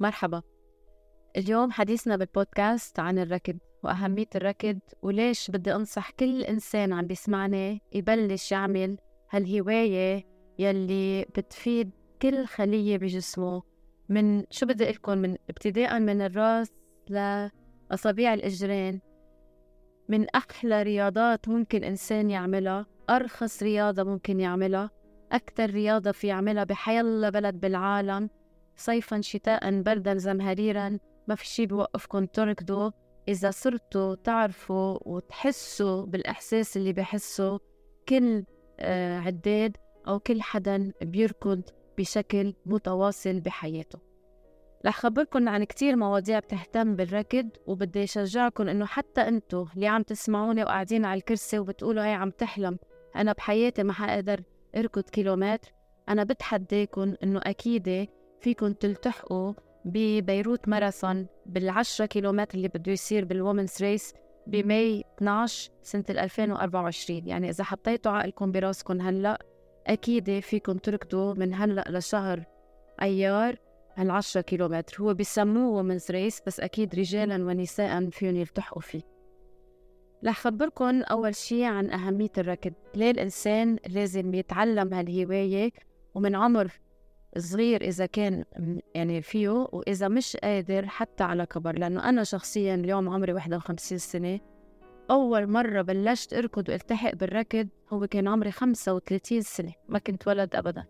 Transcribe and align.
مرحبا. 0.00 0.42
اليوم 1.36 1.70
حديثنا 1.70 2.16
بالبودكاست 2.16 3.00
عن 3.00 3.18
الركض 3.18 3.58
وأهمية 3.82 4.26
الركض 4.34 4.78
وليش 5.02 5.50
بدي 5.50 5.74
أنصح 5.74 6.10
كل 6.10 6.42
إنسان 6.42 6.92
عم 6.92 7.06
بيسمعني 7.06 7.82
يبلش 7.92 8.52
يعمل 8.52 8.98
هالهواية 9.30 10.24
يلي 10.58 11.22
بتفيد 11.22 11.90
كل 12.22 12.46
خلية 12.46 12.98
بجسمه. 12.98 13.62
من 14.08 14.44
شو 14.50 14.66
بدي 14.66 14.84
لكم 14.84 15.18
من 15.18 15.36
ابتداء 15.50 16.00
من 16.00 16.20
الراس 16.20 16.68
لأصابيع 17.08 18.34
الإجرين. 18.34 19.00
من 20.08 20.26
أحلى 20.30 20.82
رياضات 20.82 21.48
ممكن 21.48 21.84
إنسان 21.84 22.30
يعملها 22.30 22.86
أرخص 23.10 23.62
رياضة 23.62 24.02
ممكن 24.02 24.40
يعملها 24.40 24.90
أكتر 25.32 25.70
رياضة 25.70 26.12
في 26.12 26.26
يعملها 26.26 26.64
بحيالله 26.64 27.30
بلد 27.30 27.60
بالعالم. 27.60 28.30
صيفا 28.76 29.20
شتاء 29.20 29.82
بردا 29.82 30.14
زمهريرا. 30.18 30.98
ما 31.28 31.34
في 31.34 31.46
شي 31.46 31.66
بوقفكم 31.66 32.26
تركضوا. 32.26 32.90
إذا 33.28 33.50
صرتوا 33.50 34.14
تعرفوا 34.14 34.98
وتحسوا 35.02 36.06
بالإحساس 36.06 36.76
اللي 36.76 36.92
بحسه 36.92 37.60
كل 38.08 38.44
آه، 38.80 39.18
عداد 39.18 39.76
أو 40.08 40.18
كل 40.18 40.42
حدا 40.42 40.92
بيركض 41.02 41.62
بشكل 41.98 42.54
متواصل 42.66 43.40
بحياته. 43.40 43.98
رح 44.86 44.96
خبركن 44.98 45.48
عن 45.48 45.64
كتير 45.64 45.96
مواضيع 45.96 46.38
بتهتم 46.38 46.96
بالركض 46.96 47.48
وبدي 47.66 48.06
شجعكم 48.06 48.68
إنه 48.68 48.86
حتى 48.86 49.20
أنتوا 49.20 49.66
اللي 49.74 49.86
عم 49.86 50.02
تسمعوني 50.02 50.62
وقاعدين 50.62 51.04
على 51.04 51.18
الكرسي 51.18 51.58
وبتقولوا 51.58 52.04
هي 52.04 52.12
عم 52.12 52.30
تحلم 52.30 52.78
أنا 53.16 53.32
بحياتي 53.32 53.82
ما 53.82 53.92
حقدر 53.92 54.42
أركض 54.76 55.02
كيلومتر. 55.02 55.72
أنا 56.08 56.24
بتحديكم 56.24 57.14
إنه 57.22 57.40
أكيد 57.42 58.08
فيكم 58.44 58.72
تلتحقوا 58.72 59.52
ببيروت 59.84 60.68
ماراثون 60.68 61.26
بالعشرة 61.46 62.06
كيلومتر 62.06 62.54
اللي 62.54 62.68
بده 62.68 62.92
يصير 62.92 63.24
بالومنز 63.24 63.76
ريس 63.82 64.14
بماي 64.46 65.04
12 65.18 65.70
سنة 65.82 66.04
2024 66.10 67.28
يعني 67.28 67.48
إذا 67.48 67.64
حطيتوا 67.64 68.12
عقلكم 68.12 68.52
براسكم 68.52 69.00
هلأ 69.00 69.38
أكيد 69.86 70.40
فيكم 70.40 70.78
تركضوا 70.78 71.34
من 71.34 71.54
هلأ 71.54 71.84
لشهر 71.88 72.44
أيار 73.02 73.56
هالعشرة 73.96 74.40
كيلومتر. 74.40 74.96
هو 75.00 75.14
بيسموه 75.14 75.78
ومنز 75.78 76.10
ريس 76.10 76.42
بس 76.46 76.60
أكيد 76.60 76.94
رجالا 76.94 77.44
ونساء 77.44 78.10
فيهم 78.10 78.36
يلتحقوا 78.36 78.82
فيه. 78.82 79.02
رح 80.24 80.40
خبركن 80.40 81.02
أول 81.02 81.34
شي 81.34 81.64
عن 81.64 81.90
أهمية 81.90 82.32
الركض. 82.38 82.72
ليه 82.94 83.10
الإنسان 83.10 83.78
لازم 83.88 84.34
يتعلم 84.34 84.94
هالهواية 84.94 85.72
ومن 86.14 86.34
عمر 86.34 86.72
صغير 87.38 87.82
إذا 87.82 88.06
كان 88.06 88.44
يعني 88.94 89.22
فيه 89.22 89.48
وإذا 89.48 90.08
مش 90.08 90.36
قادر 90.36 90.86
حتى 90.86 91.24
على 91.24 91.46
كبر. 91.46 91.78
لأنه 91.78 92.08
أنا 92.08 92.24
شخصيا 92.24 92.74
اليوم 92.74 93.08
عمري 93.08 93.32
51 93.32 93.98
سنة. 93.98 94.40
أول 95.10 95.46
مرة 95.46 95.82
بلشت 95.82 96.34
أركض 96.34 96.68
والتحق 96.68 97.14
بالركض 97.14 97.68
هو 97.92 98.06
كان 98.06 98.28
عمري 98.28 98.50
35 98.50 99.40
سنة. 99.40 99.72
ما 99.88 99.98
كنت 99.98 100.28
ولد 100.28 100.54
أبدا. 100.54 100.84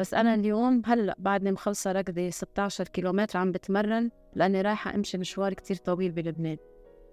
بس 0.00 0.14
أنا 0.14 0.34
اليوم 0.34 0.82
هلأ 0.84 1.16
بعدني 1.18 1.52
مخلصة 1.52 1.92
ركضي 1.92 2.30
16 2.30 2.88
كيلومتر 2.88 3.38
عم 3.38 3.52
بتمرن 3.52 4.10
لأني 4.34 4.60
رايحة 4.62 4.94
أمشي 4.94 5.18
مشوار 5.18 5.54
كتير 5.54 5.76
طويل 5.76 6.12
بلبنان. 6.12 6.56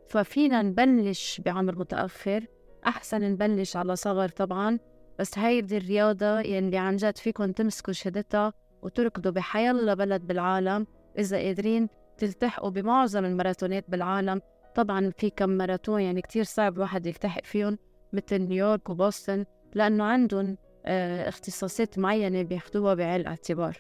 ففينا 0.08 0.62
نبلش 0.62 1.42
بعمر 1.46 1.80
متأخر. 1.80 2.46
أحسن 2.88 3.22
نبلش 3.22 3.76
على 3.76 3.96
صغر 3.96 4.30
طبعا. 4.30 4.80
بس 5.20 5.38
هيدي 5.40 5.78
الرياضة 5.78 6.40
يلي 6.40 6.78
عن 6.78 6.96
جد 6.96 7.18
فيكم 7.18 7.52
تمسكوا 7.52 7.94
شهادتها. 7.94 8.54
وتركضوا 8.84 9.31
بحيالله 9.31 9.94
بلد 9.94 10.28
بالعالم. 10.28 10.88
إذا 11.17 11.38
قادرين 11.38 11.89
تلتحقوا 12.17 12.70
بمعظم 12.70 13.26
الماراثونات 13.26 13.86
بالعالم. 13.88 14.42
طبعا 14.76 15.12
في 15.17 15.30
كم 15.30 15.50
ماراثون 15.50 16.02
يعني 16.02 16.22
كتير 16.22 16.44
صعب 16.44 16.76
الواحد 16.76 17.06
يلتحق 17.06 17.45
فيهم 17.45 17.78
مثل 18.14 18.38
نيويورك 18.38 18.89
وبوسطن 18.89 19.45
لأنه 19.76 20.04
عندهم 20.04 20.58
آه 20.86 21.30
اختصاصات 21.30 21.99
معينة 21.99 22.42
بياخدوها 22.42 22.94
بعين 22.94 23.21
الاعتبار. 23.21 23.77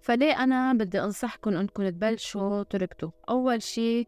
فليه 0.00 0.44
أنا 0.44 0.72
بدي 0.72 1.00
أنصحكم 1.00 1.56
أنكم 1.56 1.88
تبلشوا 1.88 2.62
تركضوا؟ 2.62 3.10
أول 3.28 3.62
شي 3.62 4.06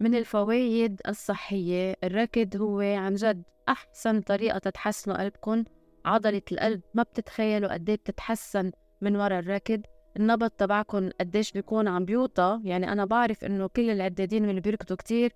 من 0.00 0.14
الفوائد 0.14 1.00
الصحية 1.08 1.96
الركض 2.04 2.56
هو 2.56 2.80
عن 2.80 3.14
جد 3.14 3.42
أحسن 3.68 4.20
طريقة 4.20 4.58
تتحسنوا 4.58 5.22
قلبكم. 5.22 5.64
عضلة 6.04 6.42
القلب 6.52 6.80
ما 6.94 7.02
بتتخيلوا 7.02 7.72
قد 7.72 7.88
إيه 7.88 7.96
بتتحسن 7.96 8.72
من 9.00 9.16
وراء 9.16 9.38
الركض 9.38 9.82
النبض 10.16 10.50
تبعكم 10.50 11.10
قديش 11.20 11.52
بيكون 11.52 11.88
عم 11.88 12.04
بيوطى. 12.04 12.60
يعني 12.64 12.92
أنا 12.92 13.04
بعرف 13.04 13.44
إنه 13.44 13.66
كل 13.66 13.90
العدادين 13.90 14.50
اللي 14.50 14.60
بيركضوا 14.60 14.96
كتير 14.96 15.32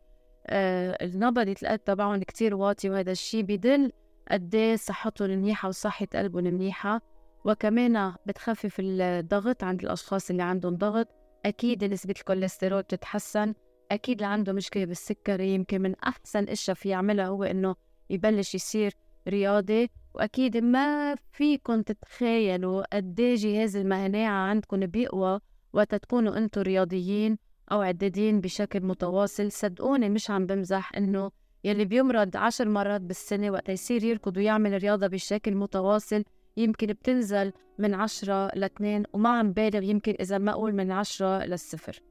آه 0.46 1.04
النبضة 1.04 1.42
القلب 1.42 1.84
تبعهم 1.84 2.22
كتير 2.22 2.54
واطي 2.54 2.90
وهذا 2.90 3.12
الشيء 3.12 3.42
بدل 3.42 3.92
قد 4.30 4.54
إيه 4.54 4.76
صحتهم 4.76 5.30
منيحة 5.30 5.68
وصحة 5.68 6.06
قلبهم 6.14 6.44
منيحة. 6.44 7.00
وكمان 7.44 8.14
بتخفف 8.26 8.76
الضغط 8.80 9.64
عند 9.64 9.82
الأشخاص 9.84 10.30
اللي 10.30 10.42
عندهم 10.42 10.76
ضغط. 10.76 11.08
أكيد 11.46 11.84
نسبة 11.84 12.14
الكوليسترول 12.18 12.82
بتتحسن. 12.82 13.54
أكيد 13.90 14.22
اللي 14.22 14.32
عنده 14.32 14.52
مشكلة 14.52 14.84
بالسكري 14.84 15.54
يمكن 15.54 15.80
من 15.80 15.94
أحسن 15.94 16.44
أشياء 16.48 16.76
في 16.76 16.88
يعملها 16.88 17.26
هو 17.26 17.44
إنه 17.44 17.74
يبلش 18.10 18.54
يصير 18.54 18.92
رياضي. 19.28 19.90
وأكيد 20.14 20.56
ما 20.56 21.14
فيكم 21.32 21.82
تتخيلوا 21.82 22.96
قد 22.96 23.20
إيه 23.20 23.34
جهاز 23.34 23.76
المناعة 23.76 24.48
عندكم 24.48 24.86
بيقوى 24.86 25.40
وقت 25.72 25.94
تكونوا 25.94 26.38
أنتم 26.38 26.60
رياضيين 26.60 27.38
أو 27.72 27.82
عدادين 27.82 28.40
بشكل 28.40 28.80
متواصل. 28.80 29.52
صدقوني 29.52 30.08
مش 30.08 30.30
عم 30.30 30.46
بمزح 30.46 30.96
إنه 30.96 31.30
يلي 31.64 31.84
بيمرض 31.84 32.36
عشر 32.36 32.68
مرات 32.68 33.00
بالسنة 33.00 33.50
وقت 33.50 33.68
يصير 33.68 34.04
يركض 34.04 34.36
ويعمل 34.36 34.82
رياضة 34.82 35.06
بشكل 35.06 35.54
متواصل 35.54 36.24
يمكن 36.56 36.86
بتنزل 36.86 37.52
من 37.78 37.94
عشرة 37.94 38.50
لاثنين 38.54 39.02
وما 39.12 39.28
عم 39.28 39.52
بالغ 39.52 39.82
يمكن 39.82 40.14
إذا 40.20 40.38
ما 40.38 40.50
أقول 40.50 40.72
من 40.74 40.90
عشرة 40.90 41.44
للصفر. 41.44 42.02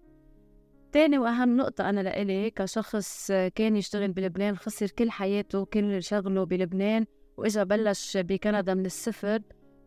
تاني 0.91 1.17
وأهم 1.17 1.57
نقطة 1.57 1.89
أنا 1.89 2.01
لإلي 2.01 2.51
كشخص 2.51 3.31
كان 3.31 3.75
يشتغل 3.75 4.11
بلبنان 4.11 4.57
خسر 4.57 4.87
كل 4.87 5.11
حياته 5.11 5.66
كل 5.66 6.03
شغله 6.03 6.43
بلبنان 6.43 7.05
وإجا 7.39 7.63
بلش 7.63 8.17
بكندا 8.17 8.73
من 8.73 8.85
الصفر 8.85 9.41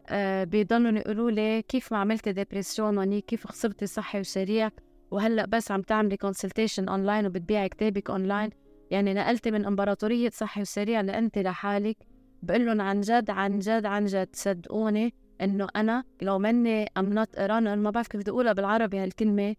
آه 0.08 0.44
بيضلوا 0.44 0.98
يقولوا 0.98 1.30
لي 1.30 1.62
كيف 1.62 1.92
ما 1.92 1.98
عملتي 1.98 2.32
dépression 2.32 2.98
وني 2.98 3.20
كيف 3.20 3.46
خسرتي 3.46 3.86
صحي 3.86 4.20
وسريع؟ 4.20 4.70
وهلأ 5.10 5.46
بس 5.46 5.70
عم 5.70 5.82
تعملي 5.82 6.16
consultation 6.16 6.88
online 6.88 7.26
وبتبيعي 7.26 7.68
كتابك 7.68 8.10
اونلاين 8.10 8.50
يعني 8.90 9.14
نقلتي 9.14 9.50
من 9.50 9.66
امبراطورية 9.66 10.30
صحي 10.30 10.60
وسريع 10.60 11.00
لأنت 11.00 11.38
لحالك. 11.38 11.96
بقول 12.42 12.66
لهم 12.66 12.80
عن 12.80 13.00
جد 13.00 13.30
عن 13.30 13.58
جد 13.58 13.86
عن 13.86 14.04
جد 14.04 14.28
صدقوني 14.32 15.14
إنه 15.40 15.68
أنا 15.76 16.04
لو 16.22 16.38
مني 16.38 16.86
I'm 16.96 17.12
not 17.12 17.38
runner 17.38 17.76
ما 17.76 17.90
بعرف 17.90 18.08
كيف 18.08 18.20
بدي 18.20 18.30
أقولها 18.30 18.52
بالعربي 18.52 18.98
هالكلمة 18.98 19.56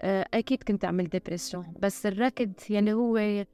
آه، 0.00 0.26
أكيد 0.34 0.62
كنت 0.62 0.84
أعمل 0.84 1.08
dépression 1.08 1.74
بس 1.82 2.06
الركض 2.06 2.52
يعني 2.70 2.92
هو 2.92 3.44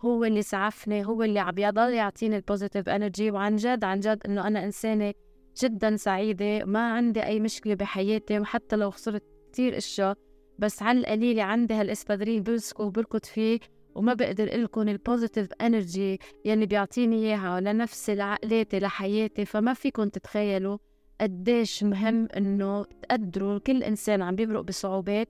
هو 0.00 0.24
اللي 0.24 0.42
سعفني 0.42 1.06
هو 1.06 1.22
اللي 1.22 1.40
عم 1.40 1.54
يضل 1.58 1.92
يعطيني 1.94 2.36
ال 2.36 2.42
positive 2.42 2.88
energy 2.88 3.30
وعن 3.30 3.56
جد 3.56 3.84
عن 3.84 4.00
جد 4.00 4.22
إنه 4.26 4.46
أنا 4.46 4.64
إنسانة 4.64 5.14
جدا 5.62 5.96
سعيدة 5.96 6.64
ما 6.64 6.92
عندي 6.92 7.24
أي 7.24 7.40
مشكلة 7.40 7.74
بحياتي 7.74 8.38
وحتى 8.38 8.76
لو 8.76 8.90
خسرت 8.90 9.22
كثير 9.52 9.76
إشياء 9.76 10.16
بس 10.58 10.82
على 10.82 10.98
القليله 10.98 11.42
عندي 11.42 11.74
هالإسبادرين 11.74 12.42
بمسكه 12.42 12.84
وبركض 12.84 13.24
فيه 13.24 13.58
وما 13.94 14.14
بقدر 14.14 14.44
لكم 14.44 14.88
ال 14.88 14.95
positive 14.95 15.48
energy 15.60 16.18
يلي 16.44 16.66
بيعطيني 16.66 17.16
إياها 17.16 17.60
لنفسي 17.60 18.14
لعقلاتي 18.14 18.78
لحياتي. 18.78 19.44
فما 19.44 19.74
فيكم 19.74 20.08
تتخيلوا 20.08 20.78
قديش 21.20 21.84
مهم 21.84 22.28
إنه 22.36 22.84
تقدروا 22.84 23.58
كل 23.58 23.82
إنسان 23.82 24.22
عم 24.22 24.36
بيمرق 24.36 24.60
بصعوبات 24.60 25.28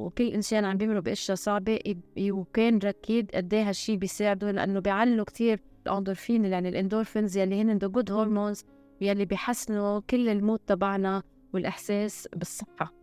وكل 0.00 0.26
إنسان 0.28 0.64
عم 0.64 0.76
بيمرق 0.76 1.02
باشياء 1.02 1.36
صعبة 1.36 1.78
وكان 2.18 2.78
ركيد 2.78 3.30
قد 3.30 3.54
إيه 3.54 3.68
هالشيء 3.68 3.96
بيساعده 3.96 4.50
لأنه 4.50 4.80
بيعلوا 4.80 5.24
كثير 5.24 5.60
الأندورفين 5.86 6.44
يعني 6.44 6.68
الإندورفينز 6.68 7.36
يلي 7.36 7.62
هن 7.62 7.78
the 7.78 7.86
good 7.88 8.12
hormones 8.12 8.64
يلي 9.00 9.24
بيحسنوا 9.24 10.00
كل 10.10 10.28
ال 10.28 10.34
mood 10.34 10.58
تبعنا 10.58 11.22
والإحساس 11.54 12.28
بالصحة. 12.36 13.00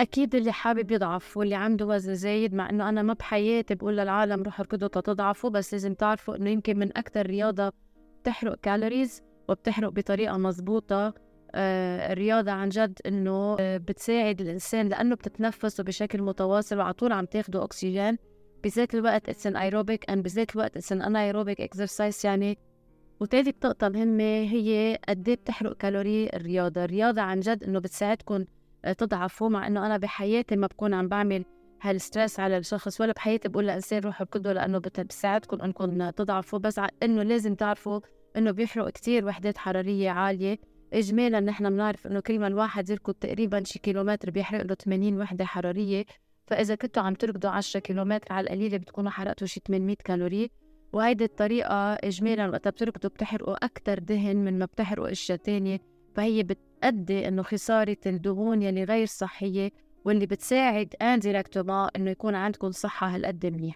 أكيد 0.00 0.34
اللي 0.34 0.52
حابب 0.52 0.90
يضعف 0.90 1.36
واللي 1.36 1.54
عنده 1.54 1.86
وزن 1.86 2.14
زايد 2.14 2.54
مع 2.54 2.70
إنه 2.70 2.88
أنا 2.88 3.02
ما 3.02 3.12
بحياتي 3.12 3.74
بقول 3.74 3.96
للعالم 3.96 4.42
روحوا 4.42 4.60
اركضوا 4.64 4.88
تتضعفوا 4.88 5.50
بس 5.50 5.72
لازم 5.72 5.94
تعرفوا 5.94 6.36
إنه 6.36 6.50
يمكن 6.50 6.78
من 6.78 6.98
أكثر 6.98 7.26
رياضة 7.26 7.72
بتحرق 8.22 8.54
calories 8.54 9.22
وبتحرق 9.48 9.88
بطريقة 9.88 10.38
مزبوطة 10.38 11.06
آه، 11.06 11.14
الرياضة 11.54 12.50
عن 12.52 12.68
جد 12.68 12.98
إنه 13.06 13.56
آه، 13.60 13.76
بتساعد 13.76 14.40
الإنسان 14.40 14.88
لأنه 14.88 15.14
بتتنفسه 15.14 15.84
بشكل 15.84 16.22
متواصل 16.22 16.78
وعلى 16.78 16.92
طول 16.92 17.12
عم 17.12 17.24
تاخده 17.24 17.64
أكسجين. 17.64 18.18
بذات 18.64 18.94
الوقت 18.94 19.28
it's 19.28 19.46
an 19.46 19.56
aerobic 19.56 20.10
and 20.10 20.22
بذات 20.22 20.54
الوقت 20.54 20.76
it's 20.76 20.92
an 20.92 21.02
anaerobic 21.02 21.60
exercise 21.60 22.26
يعني. 22.26 22.58
وتالت 23.20 23.66
نقطة 23.66 23.88
مهمة 23.88 24.24
هي 24.24 24.98
قد 25.08 25.28
إيه 25.28 25.34
بتحرق 25.36 25.76
كالوري 25.76 26.30
الرياضة، 26.34 26.84
الرياضة 26.84 27.22
عن 27.22 27.40
جد 27.40 27.64
إنه 27.64 27.78
بتساعدكم 27.78 28.44
تضعفوا 28.98 29.48
مع 29.48 29.66
إنه 29.66 29.86
أنا 29.86 29.96
بحياتي 29.96 30.56
ما 30.56 30.66
بكون 30.66 30.94
عم 30.94 31.08
بعمل 31.08 31.44
هالستريس 31.82 32.40
على 32.40 32.58
الشخص 32.58 33.00
ولا 33.00 33.12
بحياتي 33.12 33.48
بقول 33.48 33.66
لإنسان 33.66 34.00
روحوا 34.02 34.26
اركضوا 34.26 34.52
لأنه 34.52 34.78
بتساعدكم 34.78 35.62
إنكم 35.62 36.10
تضعفوا 36.10 36.58
بس 36.58 36.80
إنه 37.02 37.22
لازم 37.22 37.54
تعرفوا 37.54 38.00
إنه 38.36 38.50
بيحرق 38.50 38.90
كتير 38.90 39.24
وحدات 39.26 39.58
حرارية 39.58 40.10
عالية. 40.10 40.58
إجمالا 40.92 41.40
نحن 41.40 41.70
بنعرف 41.70 42.06
إنه 42.06 42.20
كل 42.20 42.38
ما 42.38 42.46
الواحد 42.46 42.90
يركض 42.90 43.14
تقريبا 43.14 43.62
شي 43.64 43.78
كيلومتر 43.78 44.30
بيحرق 44.30 44.62
له 44.62 44.74
80 44.74 45.20
وحدة 45.20 45.44
حرارية. 45.44 46.04
فإذا 46.46 46.74
كنتوا 46.74 47.02
عم 47.02 47.14
تركضوا 47.14 47.50
10 47.50 47.80
كيلومتر 47.80 48.32
على 48.32 48.44
القليلة 48.44 48.76
بتكونوا 48.76 49.10
حرقتوا 49.10 49.46
شي 49.46 49.60
800 49.66 49.96
كالوري. 50.04 50.50
وهيدي 50.92 51.24
الطريقة 51.24 51.92
إجمالا 51.94 52.48
وقتها 52.48 52.70
بتركضوا 52.70 53.10
بتحرقوا 53.10 53.64
أكتر 53.64 53.98
دهن 53.98 54.36
من 54.36 54.58
ما 54.58 54.64
بتحرقوا 54.64 55.12
أشياء 55.12 55.38
تانية. 55.38 55.80
فهي 56.14 56.42
بتأدي 56.42 57.28
إنه 57.28 57.42
خسارة 57.42 57.96
الدهون 58.06 58.62
يلي 58.62 58.84
غير 58.84 59.06
صحية 59.06 59.70
واللي 60.04 60.26
بتساعد 60.26 60.94
indirectement 61.02 61.88
إنه 61.96 62.10
يكون 62.10 62.34
عندكم 62.34 62.70
صحة 62.70 63.06
هالقد 63.06 63.46
منيح. 63.46 63.74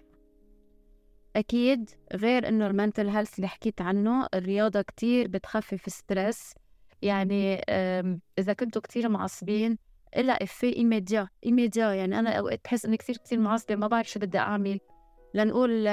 أكيد 1.35 1.89
غير 2.13 2.47
إنه 2.47 2.67
ال 2.67 2.73
mental 2.73 3.09
health 3.09 3.35
اللي 3.35 3.47
حكيت 3.47 3.81
عنه 3.81 4.27
الرياضة 4.33 4.81
كتير 4.81 5.27
بتخفف 5.27 5.81
stress 5.87 6.53
يعني 7.01 7.61
إذا 8.39 8.53
كنتوا 8.53 8.81
كتير 8.81 9.09
معصبين 9.09 9.77
إلها 10.17 10.43
effet 10.43 10.75
immédiat 10.75 11.27
immédiat 11.45 11.93
يعني 11.93 12.19
أنا 12.19 12.29
أوقات 12.29 12.61
بحس 12.63 12.85
إني 12.85 12.97
كتير 12.97 13.17
كتير 13.17 13.39
معصبة 13.39 13.75
ما 13.75 13.87
بعرف 13.87 14.09
شو 14.09 14.19
بدي 14.19 14.37
أعمل. 14.37 14.79
لنقول 15.33 15.83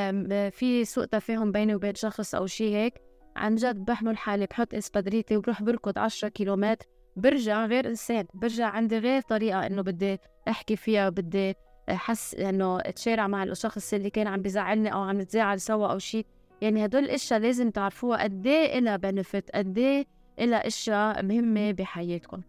في 0.51 0.85
سوء 0.85 1.05
تفاهم 1.05 1.53
بيني 1.53 1.75
وبين 1.75 1.95
شخص 1.95 2.35
أو 2.35 2.47
شي 2.47 2.77
هيك 2.77 2.95
عن 3.37 3.55
جد 3.55 3.77
بحمل 3.85 4.17
حالي 4.17 4.47
بحط 4.47 4.75
اسبادريتي 4.75 5.37
وبروح 5.37 5.63
بركض 5.63 5.99
10 5.99 6.29
كيلومتر 6.29 6.87
برجع 7.17 7.67
غير 7.67 7.87
إنسان 7.89 8.27
برجع 8.35 8.67
عندي 8.67 8.99
غير 8.99 9.23
طريقة 9.23 9.67
إنه 9.67 9.83
بدي 9.83 10.19
أحكي 10.49 10.77
فيها 10.77 11.09
بدي 11.09 11.55
أحس 11.91 12.35
إنه 12.35 12.79
أتشارع 12.81 13.27
مع 13.27 13.43
الشخص 13.43 13.95
اللي 13.95 14.11
كان 14.11 14.27
عم 14.27 14.43
بزعلني 14.43 14.93
أو 14.93 15.03
عم 15.03 15.21
نتزاعل 15.21 15.61
سوا 15.61 15.87
أو 15.93 15.99
شيء 15.99 16.27
يعني 16.61 16.85
هدول 16.85 17.05
الأشياء 17.05 17.41
لازم 17.41 17.71
تعرفوها 17.71 18.23
قد 18.23 18.47
إيه 18.47 18.79
لها 18.79 18.97
بنفيت 18.97 19.51
قد 19.51 19.79
إيه 19.79 20.07
لها 20.39 20.67
أشياء 20.67 21.23
مهمة 21.23 21.73
بحياتكم. 21.73 22.41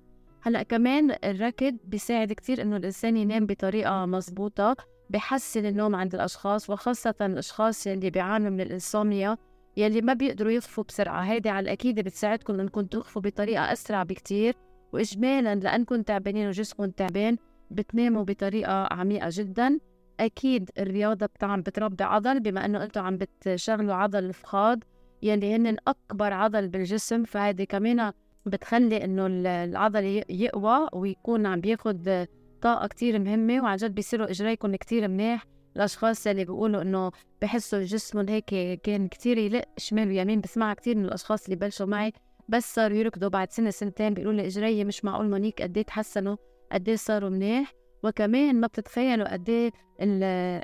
هلأ 0.42 0.64
كمان 0.64 1.16
الركض 1.24 1.78
بيساعد 1.84 2.34
كثير 2.34 2.62
إنه 2.62 2.78
الإنسان 2.78 3.18
ينام 3.18 3.46
بطريقة 3.46 4.06
مزبوطه 4.06 4.76
بحسن 5.10 5.66
النوم 5.66 5.96
عند 5.96 6.16
الأشخاص 6.16 6.70
وخاصة 6.70 7.16
الأشخاص 7.22 7.88
اللي 7.88 8.10
بيعانوا 8.10 8.50
من 8.50 8.62
الإنسوميا 8.62 9.38
يلي 9.78 10.02
ما 10.02 10.14
بيقدروا 10.14 10.52
يطفوا 10.52 10.84
بسرعة. 10.84 11.22
هيدي 11.22 11.50
على 11.50 11.64
الأكيد 11.64 12.00
بتساعدكم 12.00 12.60
إنكم 12.60 12.82
تطفوا 12.82 13.22
بطريقة 13.22 13.74
أسرع 13.74 14.04
بكتير 14.04 14.56
وإجمالا 14.94 15.56
لأنكم 15.56 16.02
تعبانين 16.02 16.48
وجسمكم 16.48 16.90
تعبان 16.90 17.38
بتناموا 17.72 18.24
بطريقة 18.24 18.88
عميقة 18.94 19.30
جدا. 19.32 19.80
أكيد 20.20 20.70
الرياضة 20.80 21.26
بتعم 21.26 21.62
بتربي 21.62 22.04
عضل 22.04 22.40
بما 22.40 22.66
إنه 22.66 22.84
أنتم 22.84 23.02
عم 23.02 23.18
بتشغلوا 23.18 23.94
عضل 23.94 24.24
الفخاد 24.26 24.84
يلي 25.22 25.56
هن 25.56 25.78
أكبر 25.88 26.34
عضل 26.34 26.68
بالجسم 26.68 27.24
فهيدي 27.24 27.66
كمان 27.66 28.12
بتخلي 28.46 29.04
إنه 29.04 29.28
العضل 29.64 30.24
يقوى 30.30 30.88
ويكون 30.94 31.46
عم 31.46 31.62
بياخد 31.62 32.28
طاقة 32.62 32.88
كتير 32.88 33.20
مهمة 33.20 33.64
وعن 33.64 33.78
جد 33.78 33.96
بيصيروا 33.96 34.30
إجريكم 34.32 34.76
كتير 34.76 35.08
منيح 35.08 35.46
الاشخاص 35.76 36.28
اللي 36.28 36.46
بيقولوا 36.46 36.82
انه 36.82 37.12
بحسوا 37.42 37.84
جسمهم 37.84 38.30
هيك 38.30 38.46
كان 38.82 39.08
كتير 39.08 39.38
يلق 39.38 39.66
شمال 39.78 40.08
ويمين 40.08 40.42
بسمعها 40.42 40.74
كتير 40.74 40.98
من 40.98 41.06
الأشخاص 41.06 41.44
اللي 41.46 41.56
بلشوا 41.56 41.86
معي 41.86 42.14
بس 42.50 42.76
صاروا 42.76 42.98
يركضوا 42.98 43.30
بعد 43.30 43.52
سنة 43.52 43.70
سنتين 43.70 44.14
بيقولوا 44.14 44.42
لي 44.42 44.48
اجري 44.48 44.84
مش 44.84 45.06
معقول 45.06 45.30
مونيك 45.30 45.62
قد 45.62 45.78
إيه 45.78 45.86
تحسنوا 45.86 46.36
قد 46.72 46.90
إيه 46.90 46.96
صاروا 46.96 47.30
منيح 47.30 47.74
وكمان 48.04 48.60
ما 48.60 48.68
بتتخيلوا 48.68 49.34
قد 49.34 49.50
إيه 49.50 49.72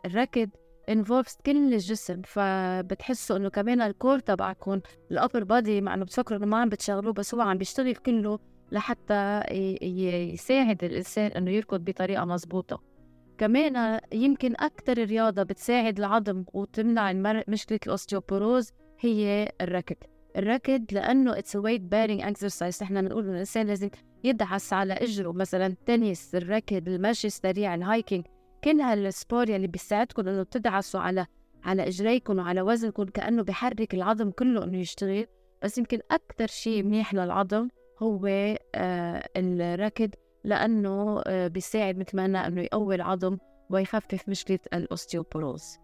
الركض 0.06 0.50
involves 0.90 1.38
كل 1.46 1.74
الجسم 1.74 2.22
فبتحسوا 2.26 3.38
إنه 3.38 3.50
كمان 3.50 3.82
ال 3.82 3.89
core 3.89 4.20
تبعكم 4.20 4.82
ال 5.12 5.17
upper 5.17 5.44
body 5.44 5.82
مع 5.82 5.94
إنه 5.94 6.06
بتفكروا 6.06 6.40
إنه 6.40 6.48
ما 6.48 6.58
عم 6.58 6.70
بتشغلوه 6.70 7.14
بس 7.14 7.36
هو 7.36 7.42
عم 7.42 7.58
بيشتغل 7.58 7.96
كله 7.96 8.40
لحتى 8.72 9.42
يساعد 10.34 10.84
الإنسان 10.84 11.32
إنه 11.32 11.52
يركض 11.52 11.84
بطريقة 11.86 12.26
مزبوطه 12.26 12.82
كمان 13.38 14.00
يمكن 14.14 14.54
أكثر 14.60 14.94
رياضة 14.94 15.44
بتساعد 15.44 16.00
العظم 16.00 16.44
وتمنع 16.54 17.42
مشكلة 17.48 17.80
ال 17.86 17.93
ostéoporose 17.93 18.72
هي 19.00 19.52
الركض. 19.62 19.96
الركض 20.38 20.86
لأنه 20.92 21.38
it's 21.38 21.56
weight 21.56 21.82
bearing 21.82 22.22
exercise 22.22 22.84
نحن 22.84 23.02
بنقول 23.02 23.24
إنه 23.24 23.34
الإنسان 23.34 23.68
لازم 23.68 23.90
يدعس 24.24 24.74
على 24.74 24.94
إجره 24.94 25.32
مثلا 25.32 25.66
التنس 25.68 26.36
الركض 26.36 26.88
المشي 26.88 27.28
السريع 27.28 27.76
ال 27.76 27.83
hiking 27.83 28.26
كل 28.64 28.82
هال 28.82 29.01
sport 29.01 29.50
يلي 29.50 29.68
بيساعدكم 29.68 30.28
إنه 30.28 30.44
تدعسوا 30.44 31.00
على 31.00 31.26
على 31.64 31.88
إجريكم 31.88 32.40
وعلى 32.40 32.62
وزنكم 32.62 33.04
كأنه 33.04 33.44
بحرك 33.44 33.94
العظم 33.94 34.32
كله 34.32 34.64
إنه 34.64 34.78
يشتغل. 34.78 35.26
بس 35.64 35.78
يمكن 35.78 36.00
أكثر 36.12 36.48
شيء 36.48 36.84
منيح 36.84 37.14
للعظم 37.14 37.68
هو 38.00 38.26
آه 38.76 39.30
الركض 39.38 40.10
لأنه 40.44 41.22
آه، 41.28 41.48
بيساعد 41.48 41.98
مثل 41.98 42.18
ما 42.18 42.24
قلنا 42.24 42.48
إنه 42.48 42.62
يقوي 42.62 42.96
العظم 42.96 43.38
ويخفف 43.70 44.30
مشكلة 44.30 44.60
ال 44.74 44.83
ostéoporose 44.83 45.78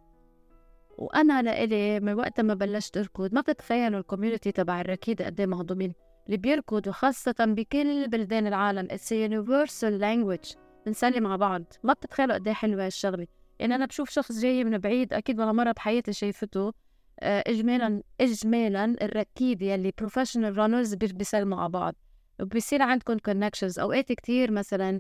وأنا 0.98 1.42
لإلي 1.42 2.00
من 2.00 2.14
وقت 2.14 2.42
ما 2.42 2.54
بلشت 2.54 2.98
أركض. 2.98 3.34
ما 3.34 3.42
بتتخيلوا 3.42 4.00
ال 4.00 4.05
community 4.05 4.52
تبع 4.52 4.82
الركيد 4.82 5.22
قد 5.22 5.40
إيه 5.40 5.48
مهضومين. 5.48 5.94
اللي 6.26 6.38
بيركضوا 6.38 6.94
خاصة 6.94 7.36
بكل 7.40 8.08
بلدان 8.08 8.48
العالم 8.48 8.88
it's 8.92 9.12
universal 9.12 10.00
language 10.00 10.54
بنسلم 10.88 11.20
ع 11.20 11.36
بعض. 11.36 11.64
ما 11.84 11.94
بتتخيلوا 11.94 12.36
قد 12.36 12.48
إيه 12.48 12.54
حلوة 12.54 12.86
هالشغلة 12.86 13.28
يعني 13.60 13.76
أنا 13.76 13.86
بشوف 13.86 14.10
شخص 14.10 14.40
جاي 14.40 14.64
من 14.64 14.78
بعيد 14.78 15.14
أكيد 15.14 15.40
ولا 15.40 15.52
مرة 15.52 15.72
بحياتي 15.72 16.14
شايفته 16.14 16.74
آه، 17.20 17.44
إجمالا 17.48 18.02
إجمالا 18.22 18.86
الركيد 19.02 19.62
يلي 19.62 19.94
professional 19.98 20.58
runners 20.58 20.94
بيسلموا 20.94 21.58
على 21.60 21.70
بعض. 21.70 21.96
وبصير 22.42 22.82
عندكم 22.82 23.18
connections 23.18 23.80
أوقات 23.80 24.12
كتير 24.12 24.52
مثلا 24.52 25.00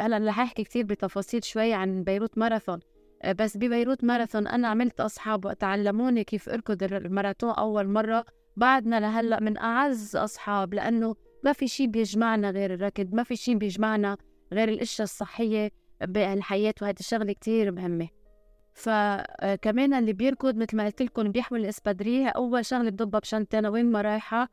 هلا 0.00 0.28
رح 0.28 0.40
أحكي 0.40 0.64
كتير 0.64 0.84
بتفاصيل 0.84 1.44
شوي 1.44 1.72
عن 1.72 2.04
بيروت 2.04 2.38
ماراثون. 2.38 2.80
آه، 3.22 3.32
بس 3.32 3.56
ببيروت 3.56 4.04
ماراثون 4.04 4.46
أنا 4.46 4.68
عملت 4.68 5.00
أصحاب 5.00 5.44
وقت 5.44 5.64
علموني 5.64 6.24
كيف 6.24 6.48
أركض 6.48 6.82
الماراثون 6.82 7.50
أول 7.50 7.88
مرة. 7.88 8.24
بعدنا 8.56 9.00
لهلأ 9.00 9.40
من 9.40 9.58
أعز 9.58 10.16
أصحاب 10.16 10.74
لأنه 10.74 11.14
ما 11.44 11.52
في 11.52 11.68
شيء 11.68 11.86
بيجمعنا 11.86 12.50
غير 12.50 12.74
الركض 12.74 13.14
ما 13.14 13.22
في 13.22 13.36
شيء 13.36 13.56
بيجمعنا 13.56 14.16
غير 14.52 14.68
الأشياء 14.68 15.04
الصحية 15.04 15.70
بالحياة 16.00 16.74
وهذه 16.82 16.98
الشغلة 17.00 17.32
كتير 17.32 17.72
مهمة. 17.72 18.08
فكمان 18.74 19.94
اللي 19.94 20.12
بيركض 20.12 20.56
مثل 20.56 20.76
ما 20.76 20.84
قلت 20.84 21.02
لكم 21.02 21.32
بيحمل 21.32 21.60
الإسبادرية. 21.60 22.28
أول 22.28 22.64
شغلة 22.64 22.90
بضبها 22.90 23.20
بشنطة 23.20 23.70
وين 23.70 23.92
ما 23.92 24.00
رايحة. 24.02 24.48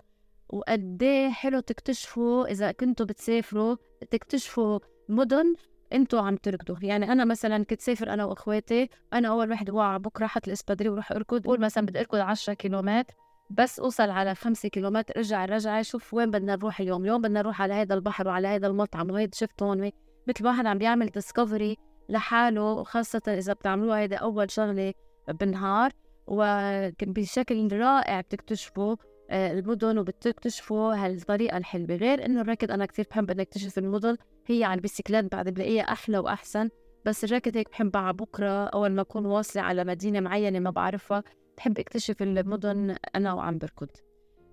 وقد 0.49 1.03
إيه 1.03 1.29
حلو 1.29 1.59
تكتشفوا 1.59 2.51
إذا 2.51 2.71
كنتوا 2.71 3.05
بتسافروا 3.05 3.75
تكتشفوا 4.11 4.79
مدن 5.09 5.55
أنتوا 5.93 6.21
عم 6.21 6.35
تركضوا. 6.35 6.77
يعني 6.81 7.11
أنا 7.11 7.25
مثلا 7.25 7.63
كنت 7.63 7.81
سافر 7.81 8.13
أنا 8.13 8.25
وإخواتي 8.25 8.89
أنا 9.13 9.27
أول 9.27 9.51
وحدة 9.51 9.73
واعى 9.73 9.99
بكرة 9.99 10.27
حط 10.27 10.47
الاسبادري 10.47 10.89
وروح 10.89 11.11
أركض. 11.11 11.41
بقول 11.41 11.61
مثلا 11.61 11.85
بدي 11.85 11.99
أركض 11.99 12.17
10 12.17 12.53
كيلومتر. 12.53 13.13
بس 13.49 13.79
أوصل 13.79 14.09
على 14.09 14.35
5 14.35 14.69
كيلومتر 14.69 15.13
ارجع 15.17 15.43
الرجعه 15.43 15.81
شوف 15.81 16.13
وين 16.13 16.31
بدنا 16.31 16.55
نروح 16.55 16.79
اليوم 16.79 17.03
اليوم 17.03 17.21
بدنا 17.21 17.39
نروح 17.41 17.61
على 17.61 17.73
هذا 17.73 17.95
البحر 17.95 18.27
وعلى 18.27 18.47
هذا 18.47 18.67
المطعم 18.67 19.11
وهيدا 19.11 19.35
شفت 19.35 19.63
هون 19.63 19.91
مثل 20.27 20.45
واحد 20.45 20.65
عم 20.65 20.77
بيعمل 20.77 21.05
discovery 21.05 21.77
لحاله 22.09 22.83
خاصة 22.83 23.21
إذا 23.27 23.53
بتعملوها 23.53 23.99
هيدا 23.99 24.17
أول 24.17 24.51
شغلة 24.51 24.93
بالنهار 25.27 25.91
وبشكل 26.27 27.77
رائع 27.77 28.21
بتكتشفوا 28.21 28.95
آه، 29.29 29.51
المدن 29.51 29.97
وبتكتشفوا 29.97 30.95
هالطريقة 30.95 31.57
الحلوة. 31.57 31.95
غير 31.95 32.25
إنه 32.25 32.41
الركض 32.41 32.71
أنا 32.71 32.85
كثير 32.85 33.05
بحب 33.09 33.31
إني 33.31 33.41
أكتشف 33.41 33.77
المدن 33.77 34.17
هي 34.47 34.63
على 34.63 34.77
البيسكلات 34.77 35.31
بعد 35.31 35.49
بلاقيها 35.49 35.83
أحلى 35.83 36.17
وأحسن 36.17 36.69
بس 37.05 37.23
الركض 37.23 37.57
هيك 37.57 37.69
بحبها 37.69 38.11
بكرة 38.11 38.65
أول 38.65 38.91
ما 38.91 39.01
أكون 39.01 39.25
واصلة 39.25 39.61
على 39.61 39.83
مدينة 39.83 40.19
معينة 40.19 40.59
ما 40.59 40.69
بعرفها. 40.69 41.23
بحب 41.57 41.79
اكتشف 41.79 42.21
المدن 42.21 42.95
أنا 43.15 43.33
وعم 43.33 43.57
بركض 43.57 43.89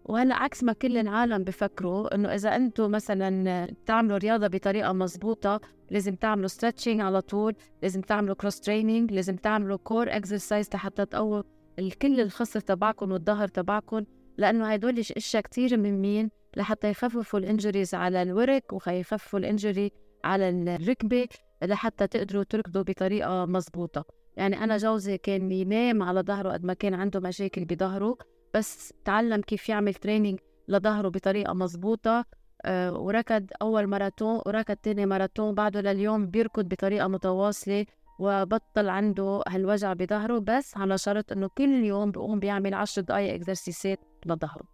وهلأ 0.05 0.35
عكس 0.35 0.65
ما 0.65 0.73
كل 0.73 0.97
العالم 0.97 1.45
بفكروا 1.45 2.15
إنه 2.15 2.35
إذا 2.35 2.57
أنتم 2.57 2.91
مثلا 2.91 3.75
تعملوا 3.87 4.19
رياضة 4.19 4.47
بطريقة 4.47 4.93
مزبوطه 4.93 5.61
لازم 5.91 6.15
تعملوا 6.15 6.49
stretching 6.49 7.01
على 7.01 7.21
طول 7.21 7.55
لازم 7.83 8.01
تعملوا 8.01 8.35
cross 8.35 8.61
training 8.61 9.13
لازم 9.13 9.37
تعملوا 9.37 9.77
core 9.77 10.17
exercise 10.17 10.69
لحتى 10.75 11.07
تقووا 11.07 11.43
الكل 11.79 12.21
الخصر 12.21 12.61
تبعكم 12.61 13.13
والظهر 13.13 13.49
تبعكم 13.49 14.05
لأنه 14.39 14.73
هدول 14.73 14.99
أشياء 14.99 15.43
كتير 15.43 15.77
مهمين 15.77 16.31
لحتى 16.57 16.91
يخففوا 16.91 17.39
ال 17.39 17.45
injuries 17.45 17.95
على 17.95 18.23
الورك 18.23 18.73
ويخففوا 18.73 19.39
ال 19.39 19.47
injury 19.47 19.93
على 20.25 20.49
الركبة 20.49 21.27
لحتى 21.63 22.07
تقدروا 22.07 22.45
تركضوا 22.45 22.83
بطريقة 22.83 23.47
مزبوطة 23.47 24.05
يعني 24.37 24.65
أنا 24.65 24.77
جوزي 24.77 25.19
كان 25.19 25.53
ينام 25.53 26.03
على 26.03 26.21
ظهره 26.21 26.53
قد 26.53 26.65
ما 26.65 26.75
كان 26.75 26.95
عنده 26.95 27.21
مشاكل 27.21 27.65
بظهره 27.65 28.19
بس 28.55 28.95
تعلم 29.05 29.41
كيف 29.41 29.69
يعمل 29.69 29.95
training 29.95 30.39
لظهره 30.69 31.09
بطريقة 31.09 31.53
مزبوطة 31.53 32.25
آه، 32.67 32.99
وركض 32.99 33.47
أول 33.63 33.87
ماراثون 33.87 34.41
وركض 34.47 34.77
تاني 34.77 35.07
ماراثون 35.07 35.55
بعده 35.55 35.81
لليوم 35.81 36.27
بيركض 36.27 36.69
بطريقة 36.69 37.09
متواصلة 37.09 37.87
وبطل 38.19 38.89
عنده 38.89 39.43
هالوجع 39.49 39.93
بظهره 39.93 40.39
بس 40.39 40.77
على 40.77 40.99
شرط 40.99 41.33
إنه 41.33 41.49
كل 41.59 41.85
يوم 41.85 42.11
بيقوم 42.11 42.39
بيعمل 42.41 42.75
عشر 42.75 43.03
دقايق 43.03 43.35
exercise 43.35 43.92
ات 43.92 43.99
لظهره. 44.27 44.65